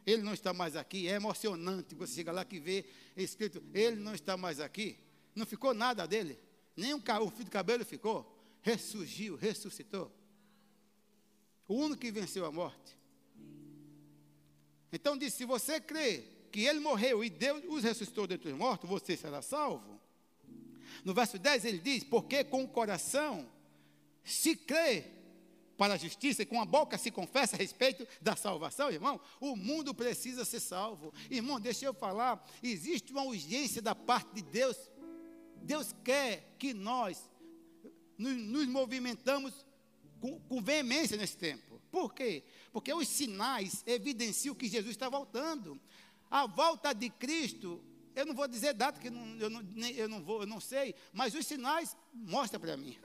[0.06, 1.96] Ele não está mais aqui, é emocionante.
[1.96, 4.98] Você chega lá que vê escrito, ele não está mais aqui.
[5.36, 6.40] Não ficou nada dele,
[6.80, 8.36] nem um, fio de cabelo ficou.
[8.62, 10.12] Ressurgiu, ressuscitou.
[11.68, 12.98] O único que venceu a morte.
[14.92, 18.90] Então disse: se você crê que ele morreu e Deus os ressuscitou dentre os mortos,
[18.90, 20.00] você será salvo.
[21.04, 23.50] No verso 10 ele diz: Porque com o coração
[24.24, 25.20] se crê
[25.78, 29.56] para a justiça e com a boca se confessa a respeito da salvação, irmão, o
[29.56, 31.14] mundo precisa ser salvo.
[31.32, 34.76] Irmão, deixa eu falar, existe uma urgência da parte de Deus.
[35.64, 37.30] Deus quer que nós
[38.18, 39.66] nos, nos movimentamos
[40.20, 41.82] com, com veemência nesse tempo.
[41.92, 42.44] Por quê?
[42.72, 45.80] Porque os sinais evidenciam que Jesus está voltando.
[46.30, 47.84] A volta de Cristo
[48.20, 49.62] eu não vou dizer data, que eu não, eu não,
[49.96, 52.98] eu não vou, eu não sei, mas os sinais mostram para mim.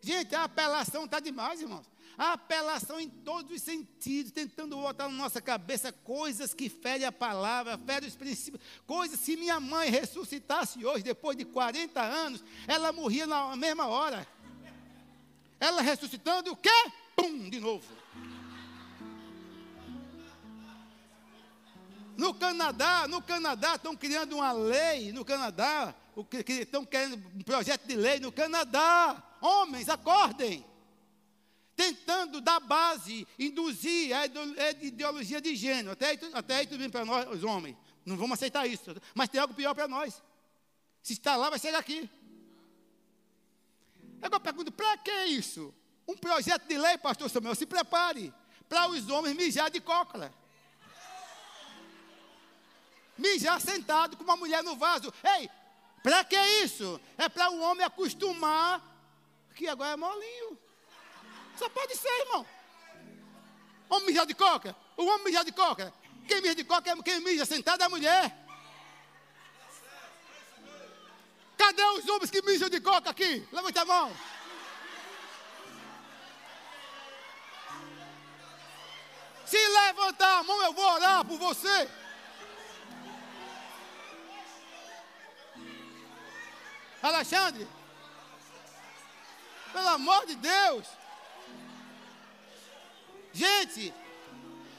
[0.00, 1.86] Gente, a apelação está demais, irmãos.
[2.16, 7.12] A apelação em todos os sentidos, tentando botar na nossa cabeça coisas que ferem a
[7.12, 9.18] palavra, ferem os princípios, coisas.
[9.18, 14.26] Se minha mãe ressuscitasse hoje, depois de 40 anos, ela morria na mesma hora.
[15.58, 16.70] Ela ressuscitando, o quê?
[17.16, 17.84] Pum, de novo.
[22.16, 25.92] No Canadá, no Canadá estão criando uma lei, no Canadá,
[26.38, 29.20] estão querendo um projeto de lei no Canadá.
[29.40, 30.64] Homens, acordem.
[31.76, 34.26] Tentando dar base, induzir a
[34.80, 35.92] ideologia de gênero.
[35.92, 37.76] Até aí, até aí tudo bem para nós, os homens.
[38.04, 38.94] Não vamos aceitar isso.
[39.14, 40.22] Mas tem algo pior para nós.
[41.02, 42.08] Se está lá, vai ser aqui.
[44.22, 45.74] Agora eu pergunto, para que isso?
[46.06, 48.32] Um projeto de lei, pastor Samuel, se prepare
[48.68, 50.32] para os homens mijar de cócola
[53.16, 55.12] mijar sentado com uma mulher no vaso.
[55.38, 55.48] Ei,
[56.02, 57.00] para que isso?
[57.16, 58.82] É para o homem acostumar
[59.54, 60.58] que agora é molinho.
[61.56, 62.46] Só pode ser, irmão.
[63.88, 64.74] Homem mijar de coca?
[64.96, 65.92] O homem mijar de coca?
[66.26, 68.36] Quem mija de coca é quem mija sentado é a mulher.
[71.56, 73.46] Cadê os homens que mijam de coca aqui?
[73.52, 74.16] Levanta a mão.
[79.46, 81.88] Se levantar a mão, eu vou orar por você.
[87.02, 87.68] Alexandre,
[89.72, 91.03] pelo amor de Deus.
[93.34, 93.92] Gente,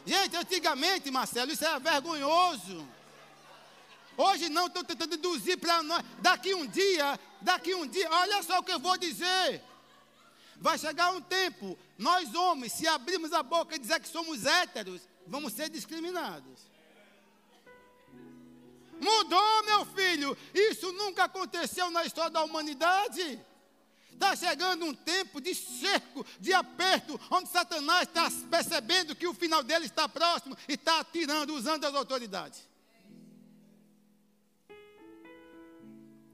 [0.05, 2.87] gente, antigamente, Marcelo, isso era vergonhoso.
[4.17, 6.01] Hoje não, estou tentando induzir para nós.
[6.19, 9.61] Daqui um dia, daqui um dia, olha só o que eu vou dizer.
[10.55, 15.01] Vai chegar um tempo, nós homens, se abrirmos a boca e dizer que somos héteros,
[15.27, 16.75] vamos ser discriminados.
[19.01, 20.37] Mudou, meu filho.
[20.53, 23.37] Isso nunca aconteceu na história da humanidade.
[24.15, 29.61] Está chegando um tempo de cerco, de aperto, onde Satanás está percebendo que o final
[29.61, 32.67] dele está próximo e está atirando, usando as autoridades.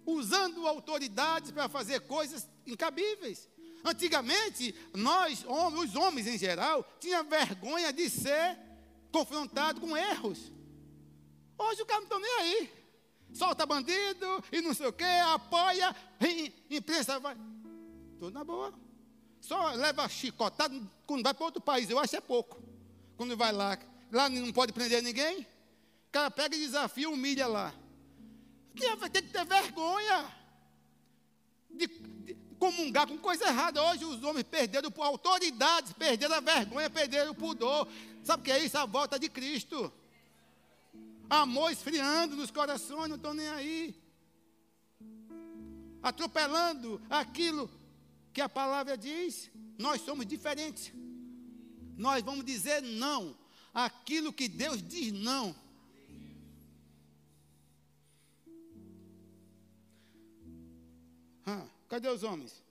[0.06, 3.50] Usando autoridades para fazer coisas incabíveis.
[3.84, 8.58] Antigamente, nós, os homens em geral, tinham vergonha de ser
[9.12, 10.52] confrontado com erros.
[11.58, 12.74] Hoje o cara não está nem aí.
[13.34, 15.96] Solta bandido e não sei o quê, apoia,
[16.70, 17.36] imprensa vai.
[18.22, 18.72] Tudo na boa.
[19.39, 21.89] Só leva chicotado quando vai para outro país.
[21.89, 22.61] Eu acho que é pouco.
[23.17, 23.76] Quando vai lá.
[24.11, 25.39] Lá não pode prender ninguém.
[25.39, 27.74] O cara pega e desafia, humilha lá.
[28.76, 30.32] Ter que ter vergonha
[31.72, 33.82] de, de comungar com coisa errada.
[33.86, 37.88] Hoje os homens perderam autoridades, perderam a vergonha, perderam o pudor.
[38.24, 38.78] Sabe o que é isso?
[38.78, 39.91] A volta de Cristo.
[41.28, 43.95] Amor esfriando nos corações, não estão nem aí.
[46.03, 47.81] Atropelando aquilo
[48.34, 49.52] que a palavra diz.
[49.78, 50.92] Nós somos diferentes.
[51.98, 53.38] Nós vamos dizer não.
[53.74, 55.56] Aquilo que Deus diz não.
[61.46, 62.62] Ah, cadê os homens?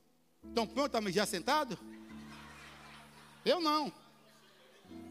[0.44, 1.78] Estão prontos mijar sentado?
[3.44, 3.92] Eu não.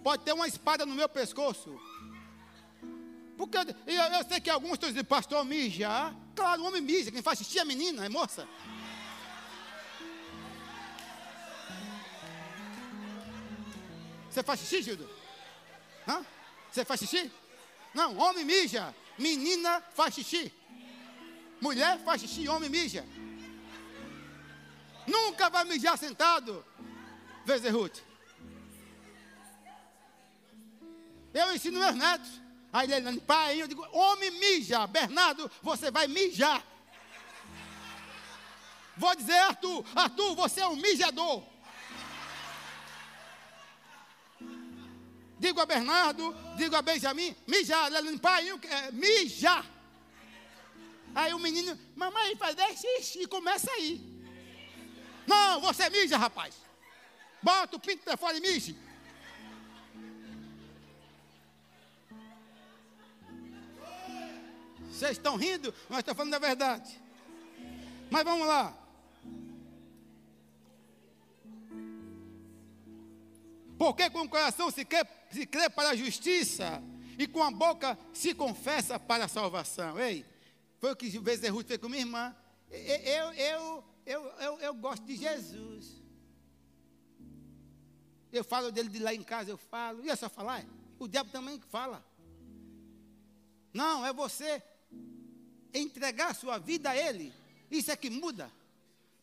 [0.03, 1.79] Pode ter uma espada no meu pescoço.
[3.37, 6.13] Porque eu, eu sei que alguns estão dizendo, pastor, mija.
[6.35, 7.11] Claro, o homem mija.
[7.11, 8.47] Quem faz xixi é menina, é moça.
[14.29, 15.09] Você faz xixi, Gildo?
[16.07, 16.25] Hã?
[16.71, 17.31] Você faz xixi?
[17.93, 18.95] Não, homem mija.
[19.17, 20.53] Menina faz xixi.
[21.59, 23.05] Mulher faz xixi, homem mija.
[25.07, 26.63] Nunca vai mijar sentado.
[27.43, 28.03] Vezerute.
[31.33, 32.29] Eu ensino meus netos.
[32.71, 34.85] Aí ele, pai, eu digo, homem mija.
[34.85, 36.63] Bernardo, você vai mijar.
[38.95, 41.43] Vou dizer, Arthur, Arthur, você é um mijador.
[45.39, 47.91] Digo a Bernardo, digo a Benjamin, mijar.
[47.91, 49.65] Eu, é, mijar.
[51.15, 54.01] Aí o menino, mamãe, faz xixi, começa aí.
[55.25, 56.55] Não, você mija, rapaz.
[57.41, 58.77] Bota o pinto para fora e mije.
[64.91, 66.99] Vocês estão rindo, mas estou falando a verdade.
[68.11, 68.75] Mas vamos lá.
[73.79, 76.83] Porque com o coração se crê, se crê para a justiça
[77.17, 79.97] e com a boca se confessa para a salvação.
[79.97, 80.25] Ei,
[80.79, 82.35] foi o que Bezerro fez com minha irmã.
[82.69, 85.95] Eu, eu, eu, eu, eu gosto de Jesus.
[88.33, 90.03] Eu falo dele de lá em casa, eu falo.
[90.03, 90.65] E é só falar?
[90.99, 92.05] O diabo também fala.
[93.73, 94.61] Não, é você
[95.73, 97.31] entregar sua vida a Ele.
[97.71, 98.51] Isso é que muda.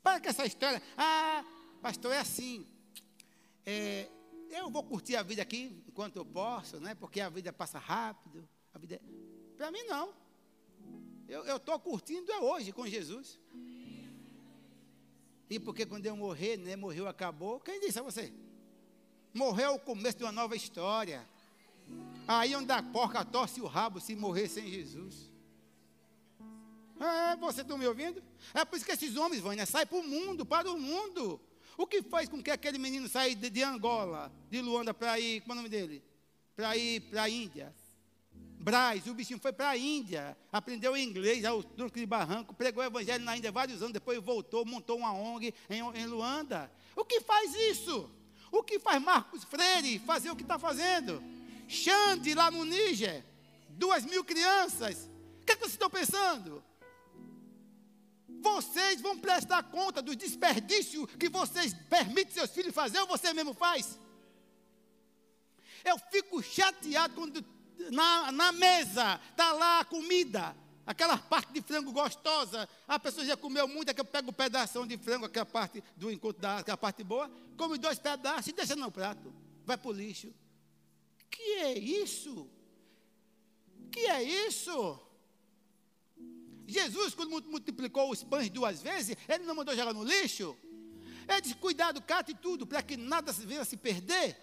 [0.03, 0.83] Para que essa história.
[0.97, 1.45] Ah,
[1.83, 2.67] pastor, é assim.
[3.67, 4.09] É,
[4.51, 6.95] eu vou curtir a vida aqui enquanto eu posso, né?
[6.95, 8.49] Porque a vida passa rápido.
[8.73, 8.97] A vida.
[8.97, 9.01] É,
[9.57, 10.15] Para mim não.
[11.29, 13.39] Eu estou curtindo é hoje com Jesus.
[15.51, 17.61] E porque quando eu morrer, né, morreu, acabou.
[17.61, 18.33] Quem disse a você?
[19.35, 21.27] Morreu o começo de uma nova história.
[22.27, 25.31] Aí onde a porca torce o rabo se morrer sem Jesus.
[26.99, 28.23] É, você está me ouvindo?
[28.55, 29.67] É por isso que esses homens vão, né?
[29.67, 31.41] Sai para o mundo, para o mundo.
[31.77, 35.43] O que faz com que aquele menino saia de, de Angola, de Luanda, para ir,
[35.43, 36.03] como é o nome dele?
[36.55, 37.75] Para ir para a Índia.
[38.59, 42.87] Braz, o bichinho foi para a Índia, aprendeu inglês ao tronco de barranco, pregou o
[42.87, 46.71] evangelho na Índia vários anos, depois voltou, montou uma ONG em, em Luanda.
[46.97, 48.11] O que faz isso?
[48.51, 51.23] O que faz Marcos Freire fazer o que está fazendo?
[51.69, 53.25] Xande lá no Níger,
[53.69, 55.11] duas mil crianças.
[55.43, 56.65] O que, é que vocês estão pensando?
[58.47, 63.53] Vocês vão prestar conta do desperdício que vocês permitem seus filhos fazer ou você mesmo
[63.53, 63.99] faz?
[65.85, 67.45] Eu fico chateado quando
[67.91, 72.69] na, na mesa, está lá a comida, aquela parte de frango gostosa.
[72.87, 75.83] A pessoa já comeu muito, é que eu pego um pedaço de frango, aquela parte
[75.97, 79.35] do encontro da aquela parte boa, come dois pedaços e deixa no prato,
[79.65, 80.33] vai para o lixo.
[81.29, 82.49] Que é isso?
[83.91, 85.06] Que é isso?
[86.67, 90.57] Jesus, quando multiplicou os pães duas vezes, ele não mandou jogar no lixo.
[91.29, 94.37] Ele disse: cuidado, cate tudo, para que nada venha se perder.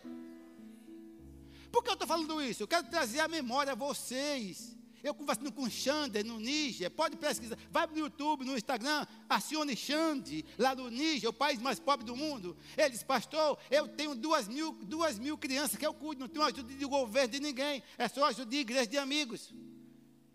[1.72, 2.64] Por que eu estou falando isso?
[2.64, 4.78] Eu quero trazer a memória a vocês.
[5.04, 10.46] Eu conversando com Xander no Níger, pode pesquisar, vai no YouTube, no Instagram, acione Xande,
[10.58, 12.56] lá no Níger, o país mais pobre do mundo.
[12.78, 16.46] Ele diz, pastor, eu tenho duas mil, duas mil crianças que eu cuido, não tenho
[16.46, 19.54] ajuda de governo de ninguém, é só ajuda de igreja de amigos.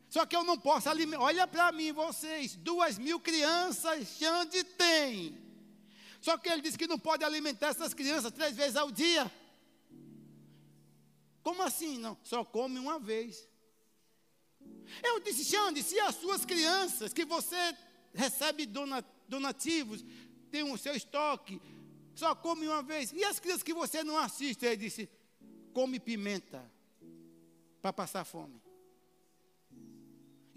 [0.09, 5.37] Só que eu não posso alimentar, olha para mim vocês, duas mil crianças Xande tem.
[6.21, 9.31] Só que ele disse que não pode alimentar essas crianças três vezes ao dia.
[11.43, 11.99] Como assim?
[11.99, 13.49] Não, só come uma vez.
[15.03, 17.57] Eu disse, Xande, se as suas crianças, que você
[18.15, 18.67] recebe
[19.29, 20.05] donativos,
[20.51, 21.61] tem o seu estoque,
[22.19, 23.13] Só come uma vez.
[23.13, 24.67] E as crianças que você não assiste?
[24.67, 25.09] Ele disse:
[25.73, 26.69] come pimenta
[27.81, 28.61] para passar fome.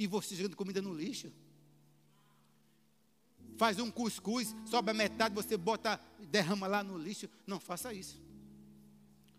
[0.02, 1.32] E você jogando comida no lixo?
[3.56, 7.30] Faz um cuscuz, sobra metade, você bota, derrama lá no lixo.
[7.46, 8.20] Não faça isso.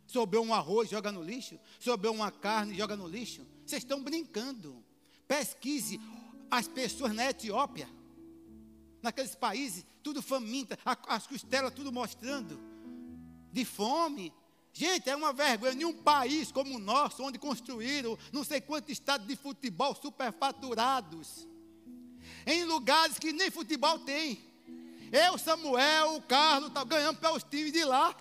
[0.07, 1.59] Sobrou um arroz, joga no lixo.
[1.81, 3.45] Sobrou uma carne, joga no lixo.
[3.67, 4.85] Vocês estão brincando.
[5.27, 6.01] Pesquise
[6.49, 7.89] as pessoas na Etiópia,
[9.03, 12.57] naqueles países, tudo faminta, as costelas tudo mostrando,
[13.53, 14.33] de fome.
[14.73, 15.73] Gente, é uma vergonha.
[15.73, 21.47] Em um país como o nosso, onde construíram não sei quantos estados de futebol superfaturados,
[22.47, 24.41] em lugares que nem futebol tem.
[25.13, 28.17] Eu, Samuel, o Carlos, tá ganhando para os times de lá.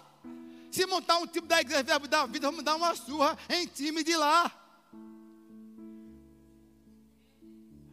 [0.70, 4.04] Se montar um time da igreja Verbo da Vida, vamos dar uma surra em time
[4.04, 4.52] de lá.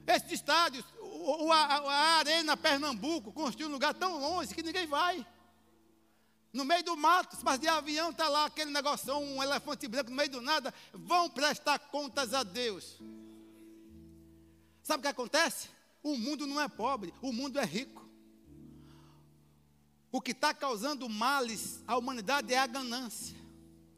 [0.07, 5.25] Esses estádios, o, a, a, Arena Pernambuco construiu um lugar tão longe que ninguém vai.
[6.53, 10.17] No meio do mato, mas de avião está lá aquele negócio, um elefante branco no
[10.17, 10.73] meio do nada.
[10.93, 12.99] Vão prestar contas a Deus.
[14.83, 15.69] Sabe o que acontece?
[16.03, 18.09] O mundo não é pobre, o mundo é rico.
[20.11, 23.37] O que está causando males à humanidade é a ganância,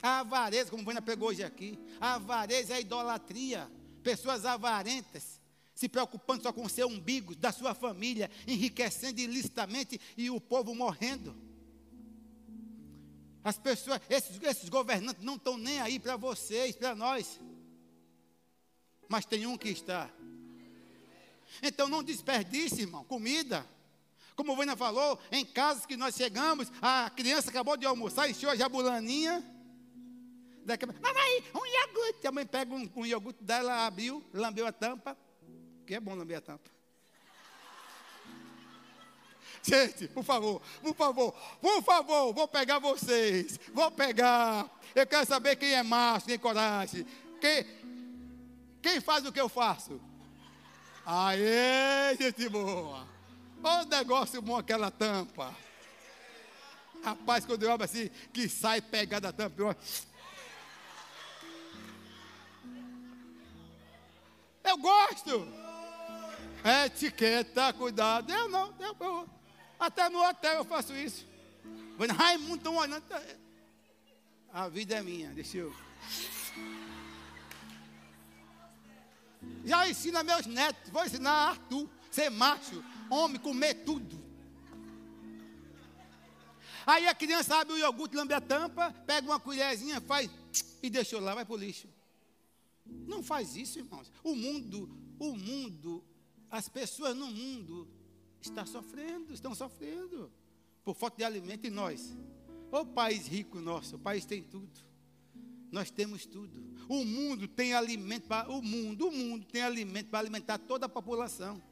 [0.02, 1.78] a avareza, como o Vânia pegou hoje aqui.
[2.00, 3.70] A avareza é a idolatria.
[4.02, 5.40] Pessoas avarentas,
[5.74, 10.74] se preocupando só com o seu umbigo, da sua família, enriquecendo ilicitamente e o povo
[10.74, 11.49] morrendo.
[13.42, 17.40] As pessoas, esses, esses governantes não estão nem aí para vocês, para nós.
[19.08, 20.10] Mas tem um que está.
[21.62, 23.66] Então não desperdice, irmão, comida.
[24.36, 28.50] Como o Vânia falou, em casas que nós chegamos, a criança acabou de almoçar, encheu
[28.50, 29.44] a jabulaninha.
[30.64, 32.26] Daqui a um iogurte.
[32.26, 35.16] A mãe pega um, um iogurte dela, abriu, lambeu a tampa.
[35.86, 36.70] Que é bom lamber a tampa.
[39.62, 43.60] Gente, por favor, por favor, por favor, vou pegar vocês.
[43.72, 44.68] Vou pegar.
[44.94, 47.06] Eu quero saber quem é macho, quem é coragem.
[47.40, 47.66] Quem,
[48.82, 50.00] quem faz o que eu faço?
[51.04, 53.06] Aê, gente boa.
[53.62, 55.54] Olha o negócio bom aquela tampa.
[57.02, 59.76] Rapaz, quando eu abro assim, que sai pegada a tampa, eu...
[64.64, 65.48] eu gosto.
[66.86, 68.30] Etiqueta, cuidado.
[68.30, 69.28] Eu não, eu, eu,
[69.80, 71.26] até no hotel eu faço isso.
[72.16, 73.02] Raimundo, estão olhando.
[74.52, 75.74] A vida é minha, deixa eu.
[79.64, 84.20] Já ensina meus netos, vou ensinar Arthur, ser macho homem comer tudo.
[86.86, 90.30] Aí a criança abre o iogurte, lambe a tampa, pega uma colherzinha, faz
[90.82, 91.88] e deixou lá, vai para o lixo.
[92.86, 94.10] Não faz isso, irmãos.
[94.22, 96.04] O mundo, o mundo,
[96.50, 97.88] as pessoas no mundo
[98.40, 100.30] estão sofrendo, estão sofrendo
[100.84, 102.16] por falta de alimento e nós.
[102.70, 104.80] O país rico nosso, o país tem tudo.
[105.70, 106.62] Nós temos tudo.
[106.88, 110.88] O mundo tem alimento para o mundo, o mundo tem alimento para alimentar toda a
[110.88, 111.62] população.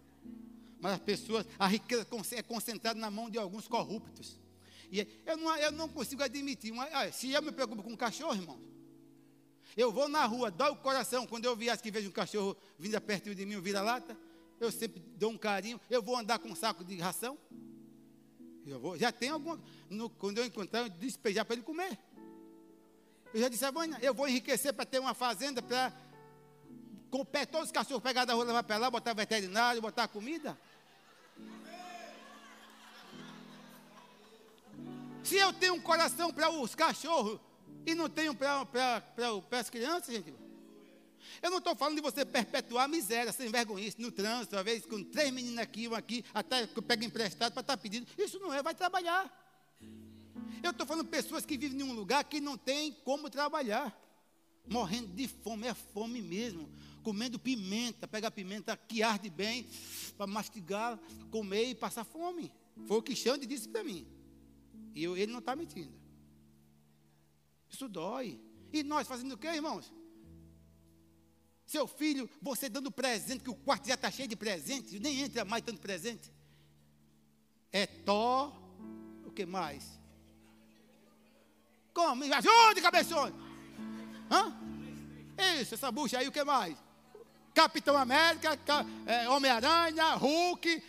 [0.81, 4.39] Mas as pessoas, a riqueza é concentrada na mão de alguns corruptos.
[4.91, 6.73] E eu não, eu não consigo admitir.
[6.73, 8.61] Mas, se eu me preocupo com um cachorro, irmão,
[9.77, 11.27] eu vou na rua, dói o coração.
[11.27, 14.17] Quando eu viajo que vejo um cachorro vindo perto de mim, vira-lata,
[14.61, 15.81] eu sempre dou um carinho.
[15.89, 17.39] Eu vou andar com um saco de ração.
[18.67, 19.61] Eu vou, já tem alguma.
[19.89, 21.99] No, quando eu encontrar, eu despejar para ele comer.
[23.33, 25.93] Eu já disse, Avânia, eu vou enriquecer para ter uma fazenda, para
[27.11, 30.59] com pé, todos os cachorros pegar da rua, levar para lá, botar veterinário, botar comida.
[35.23, 37.41] Se eu tenho um coração para os cachorros
[37.87, 38.67] e não tenho para
[39.53, 40.48] as crianças, gente.
[41.43, 44.87] Eu não estou falando de você perpetuar a miséria, sem vergonha, no trânsito, às vezes
[44.87, 48.07] com três meninas aqui, uma aqui, até que pega emprestado para estar tá pedindo.
[48.17, 49.31] Isso não é, vai trabalhar.
[50.63, 53.97] Eu estou falando de pessoas que vivem em um lugar que não tem como trabalhar.
[54.67, 56.69] Morrendo de fome, é fome mesmo.
[57.03, 59.67] Comendo pimenta, pega pimenta que arde bem,
[60.17, 60.99] para mastigar,
[61.31, 62.53] comer e passar fome.
[62.87, 64.07] Foi o que Xande disse para mim.
[64.95, 65.93] E eu, ele não está mentindo.
[67.71, 68.41] Isso dói.
[68.73, 69.93] E nós fazendo o quê, irmãos?
[71.69, 75.45] Seu filho, você dando presente, que o quarto já está cheio de presentes, nem entra
[75.45, 76.33] mais tanto presente.
[77.71, 78.57] É tó,
[79.27, 79.85] o que mais?
[81.93, 82.25] Como?
[82.25, 83.35] Me ajude, cabeçone!
[84.31, 84.59] Hã?
[85.61, 86.75] Isso, essa bucha aí, o que mais?
[87.53, 88.59] Capitão América,
[89.05, 90.83] é, Homem-Aranha, Hulk,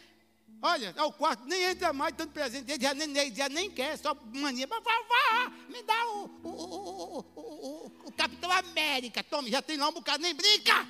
[0.61, 2.69] Olha, é o quarto, nem entra mais tanto presente.
[2.69, 4.67] Ele já nem, ele já nem quer, só mania.
[4.67, 9.23] Mas vá, me dá o, o, o, o Capitão América.
[9.23, 10.87] Tome, já tem lá um bocado, nem brinca.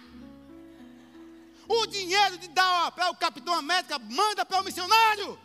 [1.68, 5.40] O dinheiro de dar para o Capitão América, manda para o missionário.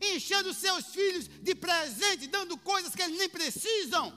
[0.00, 4.12] enchendo seus filhos de presente, dando coisas que eles nem precisam,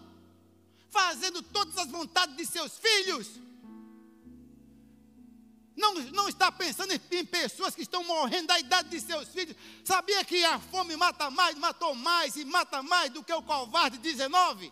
[0.89, 3.27] fazendo todas as vontades de seus filhos.
[5.75, 9.55] Não, não está pensando em, pessoas que estão morrendo da idade de seus filhos.
[9.83, 13.97] Sabia que a fome mata mais, matou mais e mata mais do que o covarde
[13.97, 14.71] 19?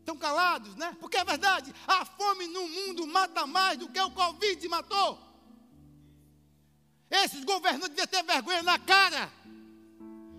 [0.00, 0.94] Estão calados, né?
[1.00, 5.18] Porque é verdade, a fome no mundo mata mais do que o Covid matou.
[7.10, 9.32] Esses governantes deviam ter vergonha na cara.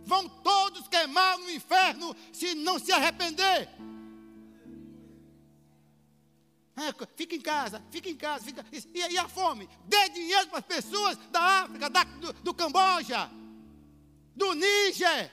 [0.04, 3.70] Vão todos queimar no inferno se não se arrepender.
[6.78, 8.44] É, fica em casa, fica em casa.
[8.44, 9.70] Fica, e, e, a fome?
[9.86, 13.30] Dê dinheiro para as pessoas da África, da, do, do Camboja,
[14.36, 15.32] do Níger,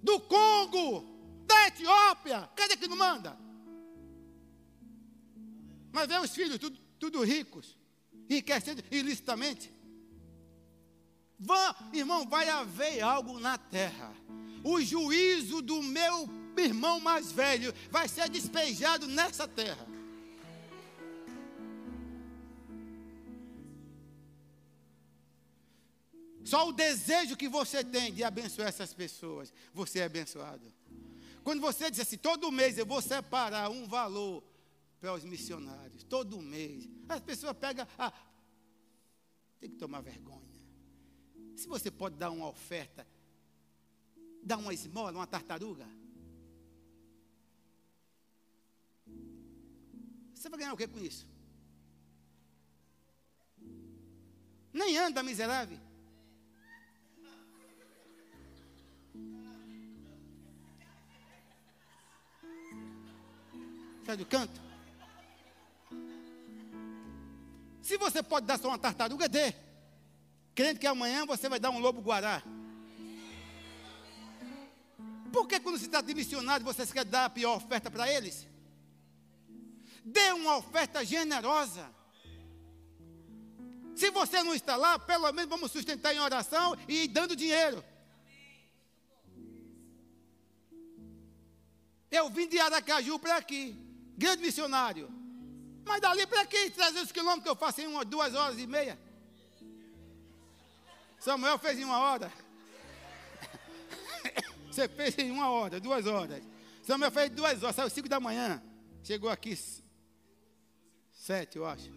[0.00, 2.48] do Congo, da Etiópia.
[2.54, 3.36] Cadê que não manda?
[5.92, 7.76] Mas vê os filhos, tudo, tudo ricos,
[8.28, 9.72] enriquecendo ilicitamente.
[11.36, 14.14] Vá, irmão, vai haver algo na terra.
[14.62, 16.28] O juízo do meu
[16.60, 19.86] irmão mais velho vai ser despejado nessa terra.
[26.44, 30.72] Só o desejo que você tem de abençoar essas pessoas, você é abençoado.
[31.44, 34.42] Quando você diz assim, todo mês eu vou separar um valor
[35.00, 38.12] para os missionários, todo mês, as pessoas pegam, ah,
[39.60, 40.40] tem que tomar vergonha.
[41.54, 43.06] Se você pode dar uma oferta,
[44.42, 45.86] dar uma esmola, uma tartaruga,
[50.40, 51.28] Você vai ganhar o que com isso?
[54.72, 55.78] Nem anda, miserável.
[64.06, 64.58] Sai do canto.
[67.82, 69.52] Se você pode dar só uma tartaruga, dê.
[70.54, 72.42] Crendo que amanhã você vai dar um lobo guará.
[75.30, 78.48] Por que quando se trata de missionário, você quer dar a pior oferta para eles?
[80.04, 81.88] Dê uma oferta generosa.
[83.94, 87.84] Se você não está lá, pelo menos vamos sustentar em oração e dando dinheiro.
[92.10, 93.76] Eu vim de Aracaju para aqui,
[94.16, 95.08] grande missionário.
[95.84, 98.98] Mas dali para aqui, 300 quilômetros que eu faço em uma, duas horas e meia.
[101.18, 102.32] Samuel fez em uma hora.
[104.70, 106.42] Você fez em uma hora, duas horas.
[106.82, 108.62] Samuel fez duas horas, saiu cinco da manhã.
[109.04, 109.54] Chegou aqui
[111.20, 111.92] Sete, eu acho.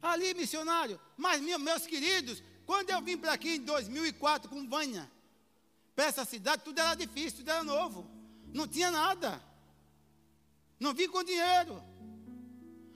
[0.00, 1.00] Ali, missionário.
[1.16, 5.10] Mas, meus queridos, quando eu vim para aqui em 2004 com Vânia,
[5.96, 8.08] para essa cidade, tudo era difícil, tudo era novo.
[8.52, 9.42] Não tinha nada.
[10.78, 11.82] Não vim com dinheiro.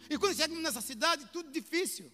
[0.08, 2.08] E quando chegamos nessa cidade, tudo difícil.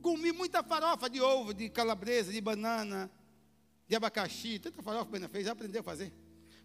[0.00, 3.10] Comi muita farofa de ovo, de calabresa, de banana,
[3.86, 6.10] de abacaxi, tanta farofa que a fez, já aprendeu a fazer.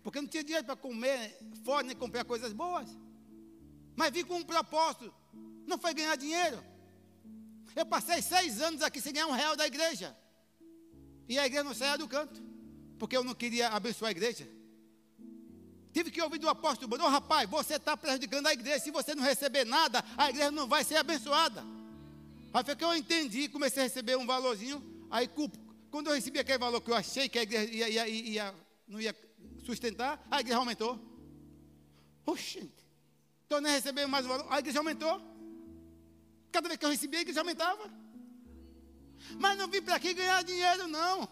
[0.01, 2.87] Porque não tinha dinheiro para comer fora, nem comprar coisas boas.
[4.03, 5.13] Mas vim com um propósito.
[5.65, 6.61] Não foi ganhar dinheiro.
[7.73, 10.13] Eu passei seis anos aqui sem ganhar um real da igreja.
[11.25, 12.43] E a igreja não saía do canto.
[12.99, 14.45] Porque eu não queria abençoar a igreja.
[15.93, 18.79] Tive que ouvir do apóstolo Bruno, oh, rapaz, você está prejudicando a igreja.
[18.79, 21.63] Se você não receber nada, a igreja não vai ser abençoada.
[22.53, 24.83] Aí foi que eu entendi, comecei a receber um valorzinho.
[25.09, 25.29] Aí,
[25.89, 28.99] quando eu recebi aquele valor que eu achei que a igreja ia, ia, ia, não
[28.99, 29.15] ia
[29.63, 30.99] sustentar, a igreja aumentou.
[32.25, 32.82] Oxente.
[33.53, 34.47] Tornei a receber mais valor.
[34.49, 35.21] A igreja aumentou.
[36.51, 37.87] Cada vez que eu recebia, a igreja aumentava.
[39.37, 41.29] Mas não vim para aqui ganhar dinheiro, não.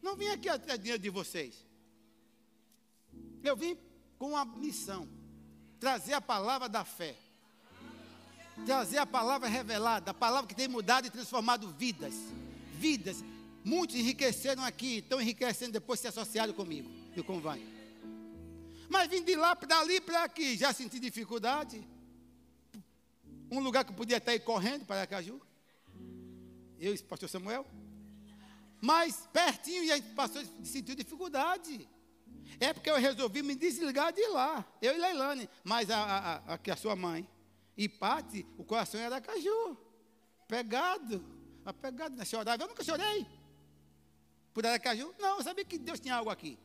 [0.00, 1.66] Não vim aqui atrás dinheiro de vocês.
[3.42, 3.76] Eu vim
[4.16, 5.08] com uma missão:
[5.80, 7.16] trazer a palavra da fé.
[8.64, 12.14] Trazer a palavra revelada, a palavra que tem mudado e transformado vidas.
[12.74, 13.24] Vidas.
[13.64, 17.73] Muitos enriqueceram aqui, estão enriquecendo depois de se associaram comigo e Vânia.
[18.88, 21.86] Mas vim de lá, dali para aqui, já senti dificuldade.
[23.50, 25.40] Um lugar que eu podia estar ir correndo para Acaju.
[26.78, 27.66] Eu e o pastor Samuel.
[28.80, 31.88] Mas pertinho e a gente passou sentiu dificuldade.
[32.60, 34.64] É porque eu resolvi me desligar de lá.
[34.80, 35.48] Eu e Leilane.
[35.62, 37.28] Mas a, a, a, a, sua mãe.
[37.76, 39.76] E Pati, o coração era Acaju.
[40.46, 41.24] Pegado.
[41.64, 42.24] Apegado.
[42.24, 42.62] Chorava.
[42.62, 43.26] Eu nunca chorei.
[44.52, 45.12] Por Aracaju?
[45.18, 46.56] Não, eu sabia que Deus tinha algo aqui.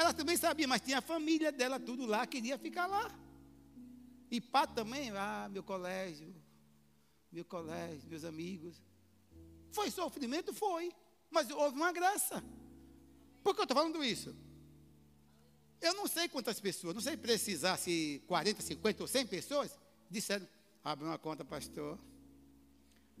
[0.00, 3.14] Ela também sabia, mas tinha a família dela tudo lá, queria ficar lá.
[4.30, 6.34] E pá também, ah, meu colégio,
[7.30, 8.80] meu colégio, meus amigos.
[9.70, 10.54] Foi sofrimento?
[10.54, 10.90] Foi.
[11.30, 12.42] Mas houve uma graça.
[13.42, 14.34] Por que eu estou falando isso?
[15.82, 19.78] Eu não sei quantas pessoas, não sei precisar se 40, 50 ou 100 pessoas
[20.08, 20.48] disseram,
[20.82, 21.98] Abre uma conta, pastor.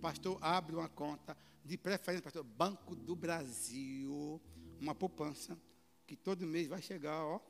[0.00, 1.36] Pastor, abre uma conta.
[1.62, 4.40] De preferência, pastor, Banco do Brasil.
[4.80, 5.58] Uma poupança.
[6.10, 7.40] Que todo mês vai chegar, ó.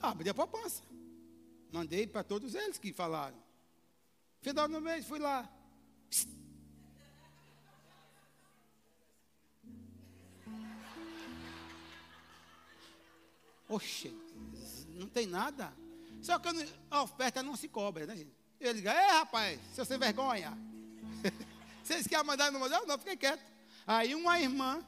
[0.00, 0.82] Abri a poupança.
[1.70, 3.40] Mandei para todos eles que falaram.
[4.40, 5.48] Final do mês, fui lá.
[13.68, 14.12] Oxe,
[14.88, 15.72] não tem nada.
[16.20, 16.48] Só que
[16.90, 18.34] a oferta não se cobra, né, gente?
[18.58, 20.58] Ele diz, é rapaz, seu sem vergonha.
[21.84, 22.84] Vocês querem mandar no mandar?
[22.84, 23.57] Não, fiquei quieto.
[23.90, 24.84] Aí uma irmã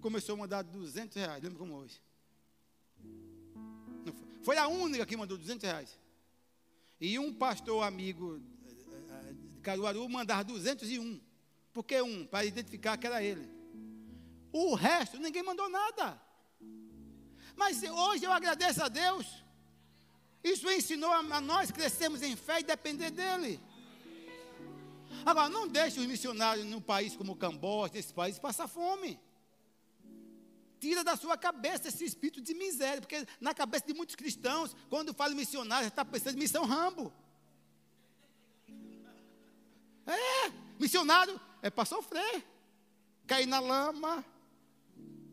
[0.00, 2.00] começou a mandar 200 reais, lembra como hoje?
[4.42, 6.00] Foi a única que mandou 200 reais.
[6.98, 11.20] E um pastor amigo eh, eh, de Caruaru mandar 201.
[11.70, 12.26] Por que um?
[12.26, 13.46] Para identificar que era ele.
[14.50, 16.18] O resto, ninguém mandou nada.
[17.54, 19.44] Mas hoje eu agradeço a Deus.
[20.42, 23.60] Isso ensinou a, a nós crescermos em fé e depender dele.
[25.24, 29.18] Agora, não deixe os missionários num país como o Camboja, esse país, passar fome.
[30.80, 35.14] Tira da sua cabeça esse espírito de miséria, porque na cabeça de muitos cristãos, quando
[35.14, 37.12] fala missionário, está pensando em missão Rambo.
[40.06, 42.44] É, missionário é para sofrer,
[43.26, 44.24] cair na lama,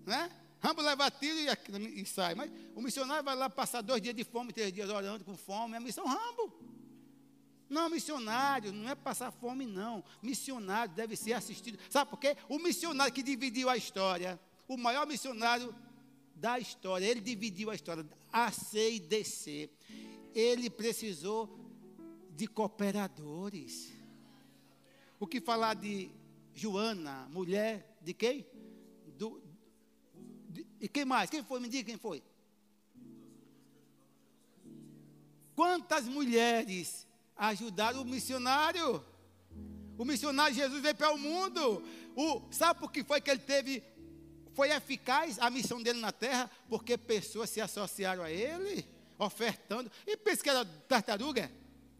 [0.05, 0.32] né?
[0.61, 2.36] Rambo leva tiro e, e, sai.
[2.36, 5.75] Mas o missionário vai lá passar dois dias de fome, três dias orando com fome.
[5.75, 6.53] É missão Rambo.
[7.72, 10.03] Não, missionário não é passar fome, não.
[10.22, 11.80] Missionário deve ser assistido.
[11.89, 12.38] Sabe por quê?
[12.47, 14.39] O missionário que dividiu a história
[14.74, 15.76] o maior missionário
[16.34, 17.05] da história.
[17.05, 19.69] Ele dividiu a história A, C e DC.
[20.34, 21.59] Ele precisou
[22.30, 23.91] de cooperadores.
[25.19, 26.09] O que falar de
[26.53, 28.45] Joana, mulher de quem?
[29.17, 29.43] Do,
[30.49, 31.30] de, e quem mais?
[31.30, 31.59] Quem foi?
[31.59, 32.24] Me diga quem foi.
[35.53, 37.05] Quantas mulheres
[37.41, 39.03] ajudaram o missionário?
[39.97, 41.83] O missionário Jesus veio para o mundo.
[42.15, 43.83] O, sabe por que foi que ele teve
[44.53, 48.85] foi eficaz a missão dele na terra, porque pessoas se associaram a ele,
[49.17, 49.91] ofertando.
[50.05, 51.51] E pensa que era tartaruga?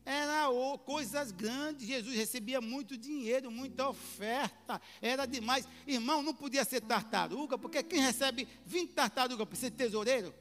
[0.06, 1.88] Era oh, coisas grandes.
[1.88, 4.82] Jesus recebia muito dinheiro, muita oferta.
[5.02, 5.68] Era demais.
[5.88, 10.34] Irmão, não podia ser tartaruga, porque quem recebe 20 tartarugas precisa ser tesoureiro.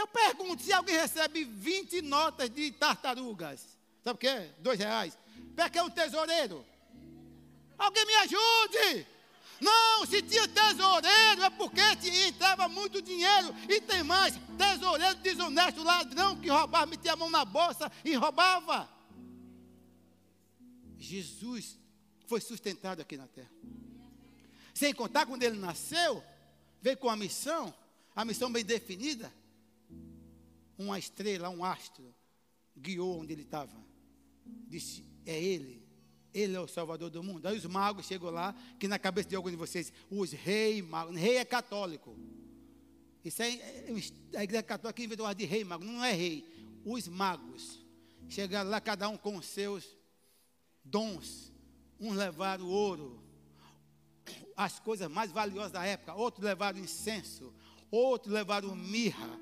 [0.00, 3.60] Eu pergunto, se alguém recebe 20 notas de tartarugas,
[4.02, 4.50] sabe o que é?
[4.58, 5.18] Dois reais.
[5.74, 6.64] É um tesoureiro?
[7.76, 9.06] Alguém me ajude!
[9.60, 11.82] Não, se tinha tesoureiro é porque
[12.26, 13.54] entrava muito dinheiro.
[13.68, 18.88] E tem mais: tesoureiro desonesto, ladrão que roubava, metia a mão na bolsa e roubava.
[20.98, 21.78] Jesus
[22.26, 23.50] foi sustentado aqui na terra.
[24.72, 26.24] Sem contar quando ele nasceu,
[26.80, 27.74] veio com a missão,
[28.16, 29.30] a missão bem definida.
[30.82, 32.14] Uma estrela, um astro,
[32.76, 33.76] guiou onde ele estava.
[34.68, 35.90] Disse: É ele
[36.32, 37.46] ele é o Salvador do mundo.
[37.46, 41.16] Aí os magos chegam lá, que na cabeça de alguns de vocês, os reis magos,
[41.16, 42.16] rei é católico.
[43.24, 43.60] Isso aí,
[44.36, 46.44] a igreja católica inventou de rei mago, não é rei.
[46.84, 47.84] Os magos
[48.28, 49.84] chegaram lá, cada um com os seus
[50.84, 51.52] dons.
[51.98, 53.22] Uns levaram ouro,
[54.56, 57.52] as coisas mais valiosas da época, outros levaram incenso,
[57.90, 59.38] outros levaram mirra,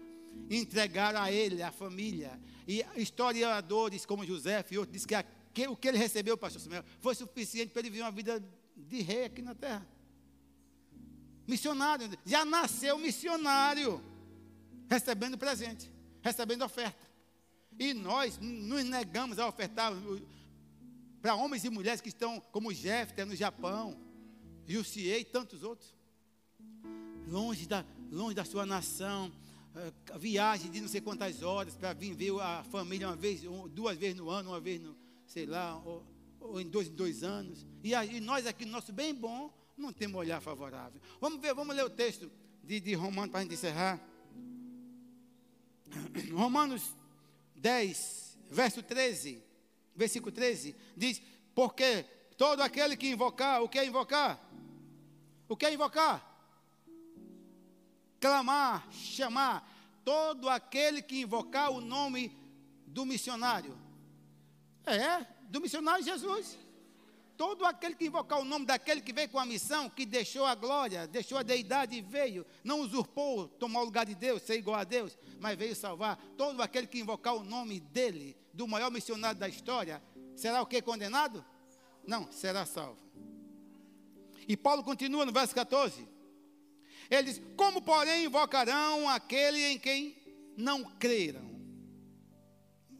[0.50, 2.38] entregaram a ele, a família.
[2.66, 5.24] E historiadores como José e outros dizem que a
[5.58, 8.40] que, o que ele recebeu, pastor Samuel, foi suficiente para ele viver uma vida
[8.76, 9.84] de rei aqui na terra.
[11.48, 14.00] Missionário, já nasceu missionário,
[14.88, 15.90] recebendo presente,
[16.22, 17.08] recebendo oferta.
[17.76, 19.92] E nós nos negamos a ofertar
[21.20, 23.98] para homens e mulheres que estão, como Jefter no Japão,
[24.64, 25.92] Jussier e tantos outros.
[27.26, 29.32] Longe da, longe da sua nação,
[29.76, 33.96] eh, viagem de não sei quantas horas para vir ver a família uma vez, duas
[33.96, 34.96] vezes no ano, uma vez no,
[35.26, 36.04] sei lá, ou,
[36.40, 37.66] ou em dois, dois anos.
[37.82, 41.00] E, aí, nós aqui, no nosso bem bom, não temos olhar favorável.
[41.20, 42.30] Vamos ver, vamos ler o texto
[42.64, 44.00] de, de Romanos para a gente encerrar.
[46.32, 46.94] Romanos
[47.56, 49.42] 10, verso 13,
[49.94, 51.22] versículo 13, diz:
[51.54, 52.04] Porque
[52.36, 54.40] todo aquele que invocar, o que é invocar?
[55.48, 56.27] O que é invocar?
[58.20, 59.68] Clamar, chamar.
[60.04, 62.32] Todo aquele que invocar o nome
[62.86, 63.88] do missionário
[64.88, 66.58] é, do missionário Jesus.
[67.36, 70.56] Todo aquele que invocar o nome daquele que veio com a missão, que deixou a
[70.56, 74.80] glória, deixou a deidade e veio, não usurpou tomar o lugar de Deus, ser igual
[74.80, 76.16] a Deus, mas veio salvar.
[76.36, 80.02] Todo aquele que invocar o nome dele, do maior missionário da história,
[80.34, 80.82] será o que?
[80.82, 81.44] Condenado?
[82.04, 82.98] Não, será salvo.
[84.48, 86.08] E Paulo continua no verso 14.
[87.10, 90.16] Ele diz: Como, porém, invocarão aquele em quem
[90.56, 91.48] não creram?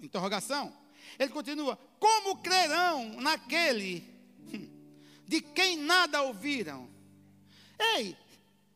[0.00, 0.76] Interrogação.
[1.18, 4.04] Ele continua: Como crerão naquele
[5.26, 6.88] de quem nada ouviram?
[7.78, 8.16] Ei,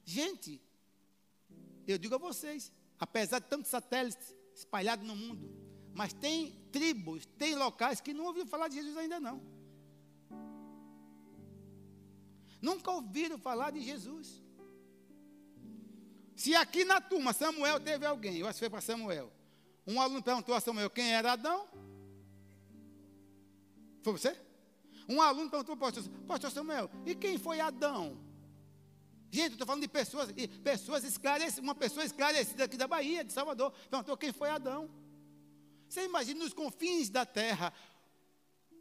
[0.04, 0.60] gente,
[1.86, 5.50] eu digo a vocês, apesar de tantos satélites espalhados no mundo,
[5.94, 9.42] mas tem tribos, tem locais que não ouviram falar de Jesus ainda não.
[12.60, 14.41] Nunca ouviram falar de Jesus.
[16.42, 19.32] Se aqui na turma Samuel teve alguém, eu acho que foi para Samuel.
[19.86, 21.68] Um aluno perguntou a Samuel quem era Adão.
[24.02, 24.36] Foi você?
[25.08, 28.20] Um aluno perguntou para o pastor, Samuel, e quem foi Adão?
[29.30, 30.30] Gente, eu estou falando de pessoas,
[30.64, 34.90] pessoas esclarecidas, uma pessoa esclarecida aqui da Bahia, de Salvador, perguntou quem foi Adão.
[35.88, 37.72] Você imagina nos confins da terra,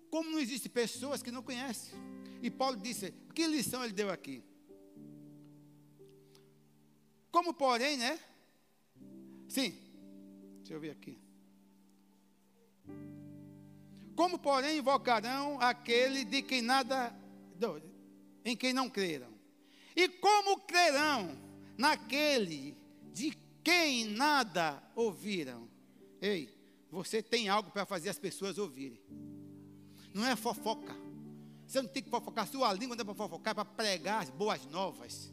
[0.10, 1.94] como não existem pessoas que não conhecem.
[2.42, 4.44] E Paulo disse, que lição ele deu aqui?
[7.32, 8.20] Como porém, né?
[9.48, 9.78] Sim,
[10.58, 11.18] deixa eu ver aqui.
[14.16, 17.16] Como porém invocarão aquele de quem nada,
[18.44, 19.32] em quem não creram?
[19.96, 21.38] E como crerão
[21.78, 22.78] naquele
[23.14, 23.32] de
[23.64, 25.70] quem nada ouviram?
[26.22, 26.50] Ei,
[26.90, 29.02] você tem algo para fazer as pessoas ouvirem.
[30.14, 30.96] Não é fofoca.
[31.66, 32.48] Você não tem que fofocar.
[32.48, 35.31] Sua língua não é para fofocar, é para pregar as boas novas.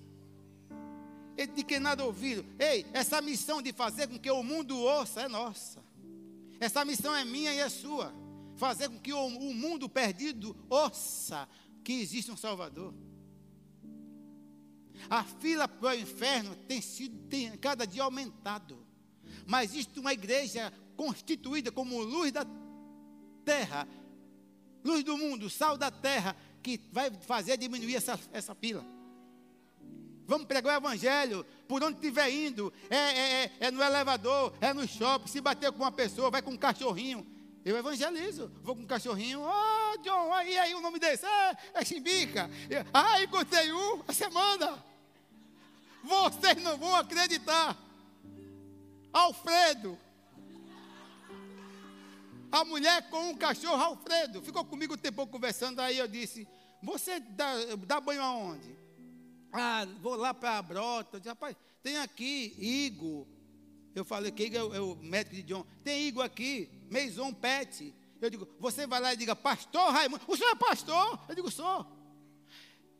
[1.47, 2.45] De quem nada ouviram.
[2.59, 5.83] Ei, essa missão de fazer com que o mundo ouça é nossa.
[6.59, 8.13] Essa missão é minha e é sua.
[8.57, 11.49] Fazer com que o, o mundo perdido ouça
[11.85, 12.93] que existe um Salvador.
[15.09, 18.85] A fila para o inferno tem sido tem cada dia aumentado.
[19.47, 22.45] Mas existe uma igreja constituída como luz da
[23.45, 23.87] terra,
[24.85, 28.85] luz do mundo, sal da terra, que vai fazer diminuir essa, essa fila.
[30.29, 32.71] Vamos pregar o evangelho por onde estiver indo.
[32.91, 35.27] É, é, é, é, no elevador, é no shopping.
[35.27, 37.27] Se bater com uma pessoa, vai com um cachorrinho.
[37.65, 38.53] Eu evangelizo.
[38.63, 39.43] Vou com um cachorrinho.
[39.43, 41.25] Ah, oh, John, aí, aí o nome desse?
[41.25, 42.51] É, é Chimbica.
[42.93, 44.85] Ah, encontrei um a semana.
[46.05, 47.75] Vocês não vão acreditar.
[49.11, 49.99] Alfredo.
[52.53, 54.43] A mulher com um cachorro, Alfredo.
[54.43, 55.81] Ficou comigo um tempo conversando.
[55.81, 56.47] Aí eu disse:
[56.83, 57.51] Você dá,
[57.87, 58.77] dá banho aonde?
[59.53, 61.19] Ah, vou lá para a brota.
[61.19, 63.27] Disse, Rapaz, tem aqui Igor.
[63.95, 65.67] Eu falei que Igor é o, é o médico de John.
[65.83, 67.95] Tem Igor aqui, Maison Pet.
[68.21, 71.21] Eu digo, você vai lá e diga, pastor Raimundo, o senhor é pastor?
[71.29, 71.87] Eu digo, sou.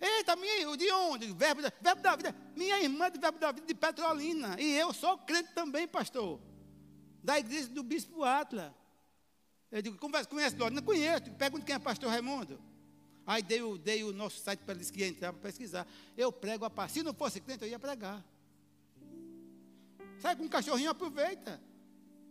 [0.01, 1.33] Eita, minha, de onde?
[1.33, 2.35] Verbo, verbo da vida.
[2.55, 4.57] Minha irmã de verbo da vida de Petrolina.
[4.61, 6.41] E eu sou crente também, pastor.
[7.23, 8.75] Da igreja do Bispo Atla.
[9.71, 10.57] Eu digo, conversa, conhece?
[10.57, 11.31] Não conheço.
[11.33, 12.61] Pergunta quem é pastor Raimundo.
[13.29, 15.87] Aí dei, dei o nosso site para eles que entrar para pesquisar.
[16.17, 16.93] Eu prego a paz.
[16.93, 18.25] Se não fosse crente, eu ia pregar.
[20.19, 21.61] Sai com um cachorrinho, aproveita.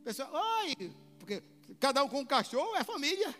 [0.04, 1.44] Pessoal, oi, porque
[1.80, 3.34] cada um com um cachorro é família.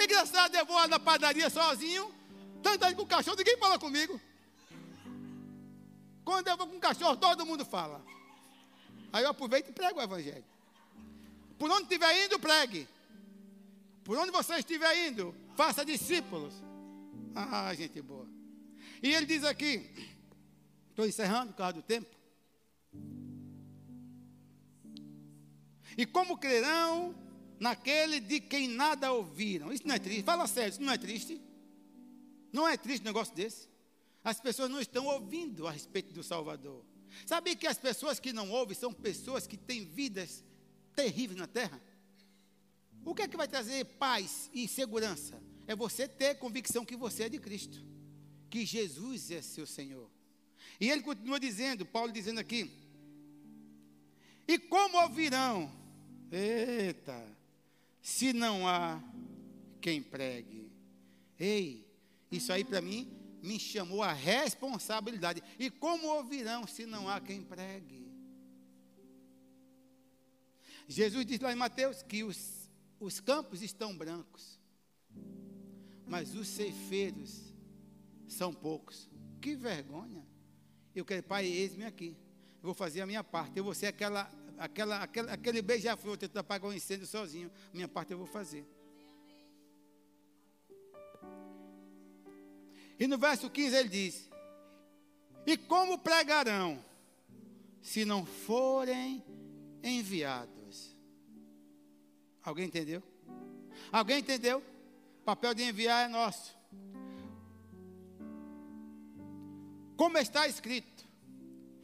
[0.00, 2.14] Engraçado, eu vou na padaria sozinho,
[2.62, 4.20] tanto com o cachorro, ninguém fala comigo.
[6.24, 8.00] Quando eu vou com o cachorro, todo mundo fala.
[9.12, 10.44] Aí eu aproveito e prego o evangelho.
[11.58, 12.86] Por onde estiver indo, pregue.
[14.04, 16.52] Por onde você estiver indo, faça discípulos.
[17.34, 18.28] Ah, gente boa.
[19.02, 19.90] E ele diz aqui,
[20.90, 22.14] estou encerrando por causa do tempo.
[25.96, 27.14] E como crerão
[27.58, 29.72] naquele de quem nada ouviram.
[29.72, 30.22] Isso não é triste.
[30.22, 31.40] Fala sério, isso não é triste.
[32.52, 33.68] Não é triste um negócio desse.
[34.22, 36.84] As pessoas não estão ouvindo a respeito do Salvador.
[37.26, 40.44] Sabe que as pessoas que não ouvem são pessoas que têm vidas
[40.94, 41.80] terríveis na terra?
[43.04, 45.40] O que é que vai trazer paz e segurança?
[45.66, 47.84] É você ter convicção que você é de Cristo,
[48.50, 50.10] que Jesus é seu Senhor.
[50.80, 52.70] E ele continua dizendo, Paulo dizendo aqui:
[54.46, 55.70] E como ouvirão?
[56.30, 57.24] Eita,
[58.02, 59.02] se não há
[59.80, 60.70] quem pregue.
[61.38, 61.86] Ei,
[62.30, 63.10] isso aí para mim
[63.42, 65.42] me chamou a responsabilidade.
[65.58, 68.04] E como ouvirão se não há quem pregue?
[70.88, 72.63] Jesus diz lá em Mateus que os,
[73.04, 74.58] os campos estão brancos,
[76.06, 77.52] mas os ceifeiros
[78.26, 79.10] são poucos.
[79.40, 80.26] Que vergonha!
[80.94, 82.16] Eu quero, Pai, eis-me aqui.
[82.56, 83.58] Eu vou fazer a minha parte.
[83.58, 87.50] Eu vou ser aquela aquela, aquela, aquele beija-flor tentando apagar o um incêndio sozinho.
[87.72, 88.66] Minha parte eu vou fazer.
[92.98, 94.30] E no verso 15 ele diz:
[95.46, 96.82] E como pregarão,
[97.82, 99.22] se não forem
[99.82, 100.63] enviados?
[102.44, 103.02] Alguém entendeu?
[103.90, 104.62] Alguém entendeu?
[105.20, 106.54] O papel de enviar é nosso.
[109.96, 111.04] Como está escrito: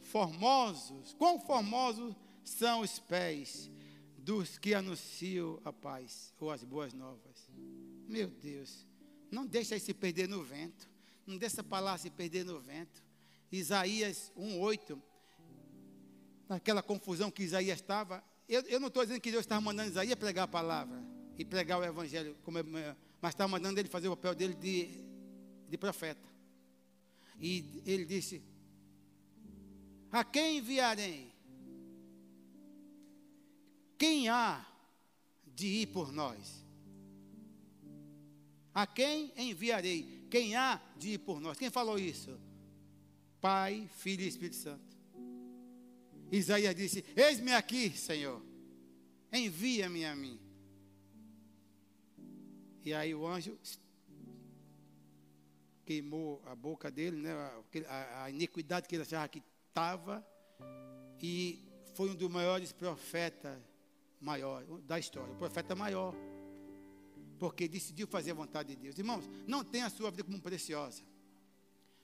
[0.01, 3.71] Formosos, quão formosos são os pés
[4.17, 7.49] dos que anunciam a paz ou as boas novas.
[8.07, 8.85] Meu Deus,
[9.31, 10.89] não deixa se perder no vento.
[11.25, 13.03] Não deixa a palavra se perder no vento.
[13.51, 15.01] Isaías 1,8,
[16.47, 18.23] naquela confusão que Isaías estava.
[18.51, 21.01] Eu, eu não estou dizendo que Deus estava mandando Isaías pregar a palavra
[21.37, 24.89] e pregar o evangelho, é, mas estava mandando ele fazer o papel dele de,
[25.69, 26.27] de profeta.
[27.39, 28.43] E ele disse:
[30.11, 31.31] A quem enviarei?
[33.97, 34.67] Quem há
[35.47, 36.61] de ir por nós?
[38.73, 40.27] A quem enviarei?
[40.29, 41.57] Quem há de ir por nós?
[41.57, 42.37] Quem falou isso?
[43.39, 44.90] Pai, Filho e Espírito Santo.
[46.31, 48.41] Isaías disse: Eis-me aqui, Senhor,
[49.31, 50.39] envia-me a mim.
[52.83, 53.59] E aí o anjo
[55.85, 57.31] queimou a boca dele, né,
[57.87, 60.25] a, a iniquidade que ele achava que estava,
[61.21, 63.57] e foi um dos maiores profetas
[64.19, 66.15] maior da história, o profeta maior,
[67.37, 68.97] porque decidiu fazer a vontade de Deus.
[68.97, 71.03] Irmãos, não tenha a sua vida como preciosa.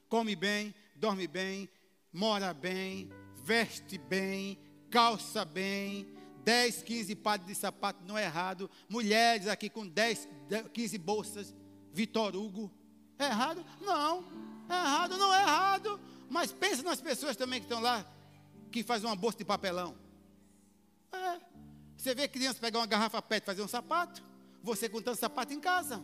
[0.09, 1.69] Come bem, dorme bem,
[2.11, 3.09] mora bem,
[3.47, 4.59] veste bem,
[4.91, 6.05] calça bem,
[6.43, 8.69] 10, 15 pares de sapato não é errado.
[8.89, 10.27] Mulheres aqui com 10,
[10.73, 11.55] 15 bolsas,
[11.93, 12.69] Vitor Hugo.
[13.17, 13.65] É errado?
[13.79, 14.25] Não.
[14.67, 15.97] É errado, não é errado.
[16.29, 18.05] Mas pensa nas pessoas também que estão lá,
[18.69, 19.95] que fazem uma bolsa de papelão.
[21.13, 21.39] É.
[21.95, 24.21] Você vê criança pegar uma garrafa PET e fazer um sapato,
[24.61, 26.03] você com tanto sapato em casa.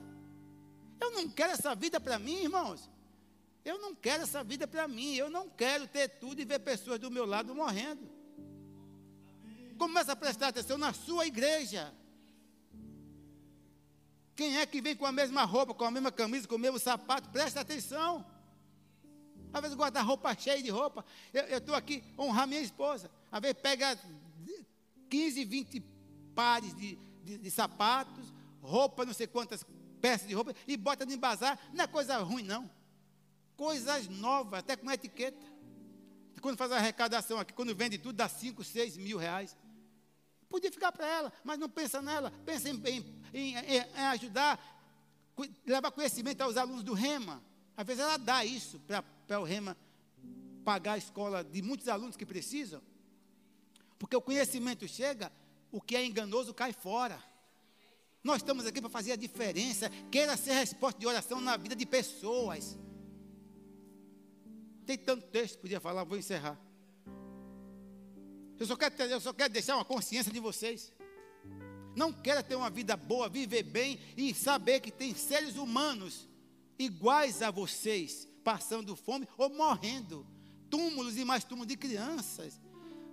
[0.98, 2.90] Eu não quero essa vida para mim, irmãos.
[3.64, 5.16] Eu não quero essa vida para mim.
[5.16, 8.10] Eu não quero ter tudo e ver pessoas do meu lado morrendo.
[9.78, 11.94] Começa a prestar atenção na sua igreja.
[14.36, 16.80] Quem é que vem com a mesma roupa, com a mesma camisa, com o mesmo
[16.80, 17.30] sapato?
[17.30, 18.26] Presta atenção.
[19.54, 21.06] Às vezes guarda roupa cheia de roupa.
[21.32, 23.10] Eu estou aqui honrar minha esposa.
[23.32, 23.98] Às vezes pega
[25.10, 25.84] 15, 20
[26.34, 29.64] pares de, de, de sapatos, roupa, não sei quantas
[30.02, 31.60] peças de roupa, e bota no bazar.
[31.72, 32.70] Não é coisa ruim, não.
[33.56, 35.54] Coisas novas, até com etiqueta.
[36.42, 39.56] Quando faz a arrecadação aqui, quando vende tudo, dá 5, 6 mil reais.
[40.50, 42.32] Podia ficar para ela, mas não pensa nela.
[42.46, 42.76] Pensa em,
[43.34, 44.60] em, em, em ajudar,
[45.66, 47.42] levar conhecimento aos alunos do REMA.
[47.78, 48.80] Às vezes ela dá isso
[49.28, 49.78] para o REMA
[50.64, 52.82] pagar a escola de muitos alunos que precisam.
[53.98, 55.32] Porque o conhecimento chega,
[55.72, 57.22] o que é enganoso cai fora.
[58.24, 59.90] Nós estamos aqui para fazer a diferença.
[60.12, 62.78] Queira ser resposta de oração na vida de pessoas.
[64.86, 66.60] Tem tanto texto, podia falar, vou encerrar.
[68.60, 70.92] Eu só quero, eu só quero deixar uma consciência de vocês.
[71.96, 76.28] Não quero ter uma vida boa, viver bem e saber que tem seres humanos
[76.78, 80.26] iguais a vocês, passando fome ou morrendo.
[80.70, 82.60] Túmulos e mais túmulos de crianças.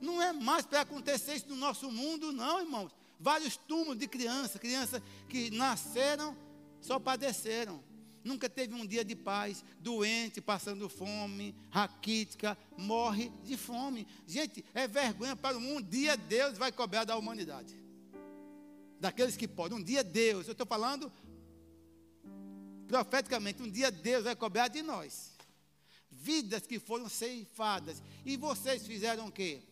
[0.00, 2.90] Não é mais para acontecer isso no nosso mundo, não, irmãos.
[3.18, 6.34] Vários túmulos de crianças, crianças que nasceram,
[6.80, 7.82] só padeceram.
[8.22, 14.06] Nunca teve um dia de paz, doente, passando fome, raquítica, morre de fome.
[14.26, 15.78] Gente, é vergonha para o mundo.
[15.78, 17.74] Um dia Deus vai cobrar da humanidade.
[18.98, 19.78] Daqueles que podem.
[19.78, 21.10] Um dia Deus, eu estou falando
[22.86, 25.30] profeticamente, um dia Deus vai cobrar de nós.
[26.10, 28.02] Vidas que foram ceifadas.
[28.26, 29.62] E vocês fizeram o quê?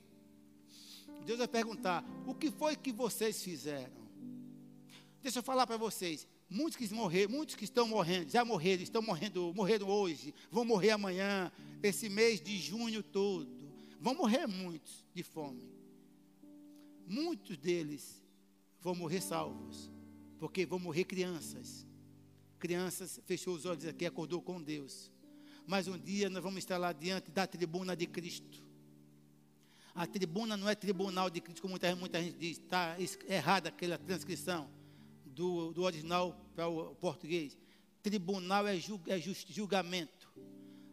[1.27, 3.93] Deus vai perguntar: o que foi que vocês fizeram?
[5.21, 6.27] Deixa eu falar para vocês.
[6.51, 10.91] Muitos que morreram, muitos que estão morrendo, já morreram, estão morrendo, morreram hoje, vão morrer
[10.91, 11.53] amanhã,
[11.83, 13.47] esse mês de junho todo.
[14.01, 15.71] Vão morrer muitos de fome.
[17.07, 18.23] Muitos deles
[18.81, 19.91] vão morrer salvos,
[20.39, 21.87] porque vão morrer crianças.
[22.59, 25.11] Crianças fechou os olhos aqui, acordou com Deus.
[25.67, 28.67] Mas um dia nós vamos estar lá diante da tribuna de Cristo.
[29.95, 32.97] A tribuna não é tribunal de Cristo, como muita, muita gente diz, está
[33.29, 34.78] errada aquela transcrição
[35.39, 37.57] do, do original para o português.
[38.03, 40.29] Tribunal é, julg, é just, julgamento,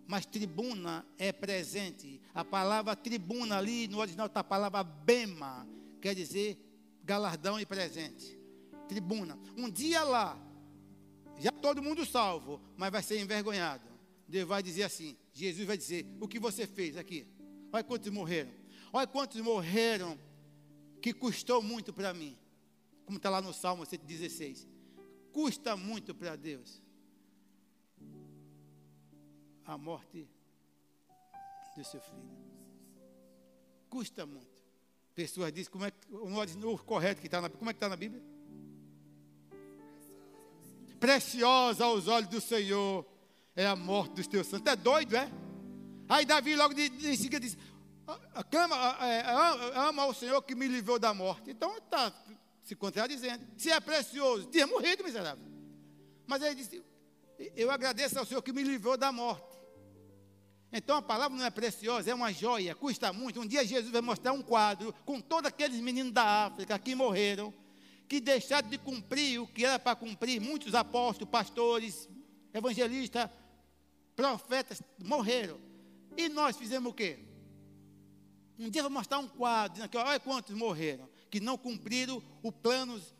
[0.07, 2.21] mas tribuna é presente.
[2.33, 5.67] A palavra tribuna ali no original está a palavra bema,
[5.99, 6.57] quer dizer
[7.03, 8.37] galardão e presente.
[8.87, 9.37] Tribuna.
[9.57, 10.37] Um dia lá,
[11.39, 13.89] já todo mundo salvo, mas vai ser envergonhado.
[14.27, 17.25] Deus vai dizer assim: Jesus vai dizer: O que você fez aqui?
[17.71, 18.51] Olha quantos morreram.
[18.93, 20.19] Olha quantos morreram
[21.01, 22.37] que custou muito para mim
[23.05, 24.67] como está lá no Salmo 116.
[25.31, 26.81] Custa muito para Deus
[29.65, 30.27] a morte
[31.75, 32.45] do seu filho.
[33.89, 34.63] Custa muito.
[35.13, 37.95] Pessoas dizem como é que o correto que está na como é que está na
[37.95, 38.21] Bíblia?
[40.99, 43.05] Preciosa aos olhos do Senhor
[43.55, 44.71] é a morte dos teus santos.
[44.71, 45.29] É doido, é?
[46.09, 47.57] Aí Davi logo de, em seguida disse:
[48.51, 48.75] Clama,
[49.05, 49.23] é,
[49.75, 51.51] ama ao Senhor que me livrou da morte.
[51.51, 52.13] Então está
[52.65, 53.45] se contradizendo.
[53.55, 55.45] Se é precioso, tinha morrido, miserável.
[56.25, 56.83] Mas ele disse:
[57.55, 59.55] Eu agradeço ao Senhor que me livrou da morte.
[60.73, 63.39] Então a palavra não é preciosa, é uma joia, custa muito.
[63.39, 67.53] Um dia Jesus vai mostrar um quadro com todos aqueles meninos da África que morreram,
[68.09, 70.41] que deixaram de cumprir o que era para cumprir.
[70.41, 72.09] Muitos apóstolos, pastores,
[72.51, 73.29] evangelistas,
[74.15, 75.59] profetas morreram.
[76.17, 77.19] E nós fizemos o quê?
[78.57, 83.13] Um dia vai mostrar um quadro, dizendo olha quantos morreram, que não cumpriram os planos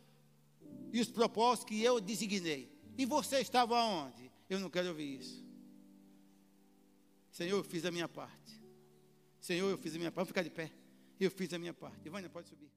[0.94, 2.72] e os propósitos que eu designei.
[2.98, 4.32] E você estava onde?
[4.50, 5.46] Eu não quero ouvir isso.
[7.30, 8.64] Senhor, eu fiz a minha parte.
[9.42, 10.16] Senhor, eu fiz a minha parte.
[10.16, 10.72] Vamos ficar de pé.
[11.20, 12.08] Eu fiz a minha parte.
[12.08, 12.72] Ivânia, pode subir.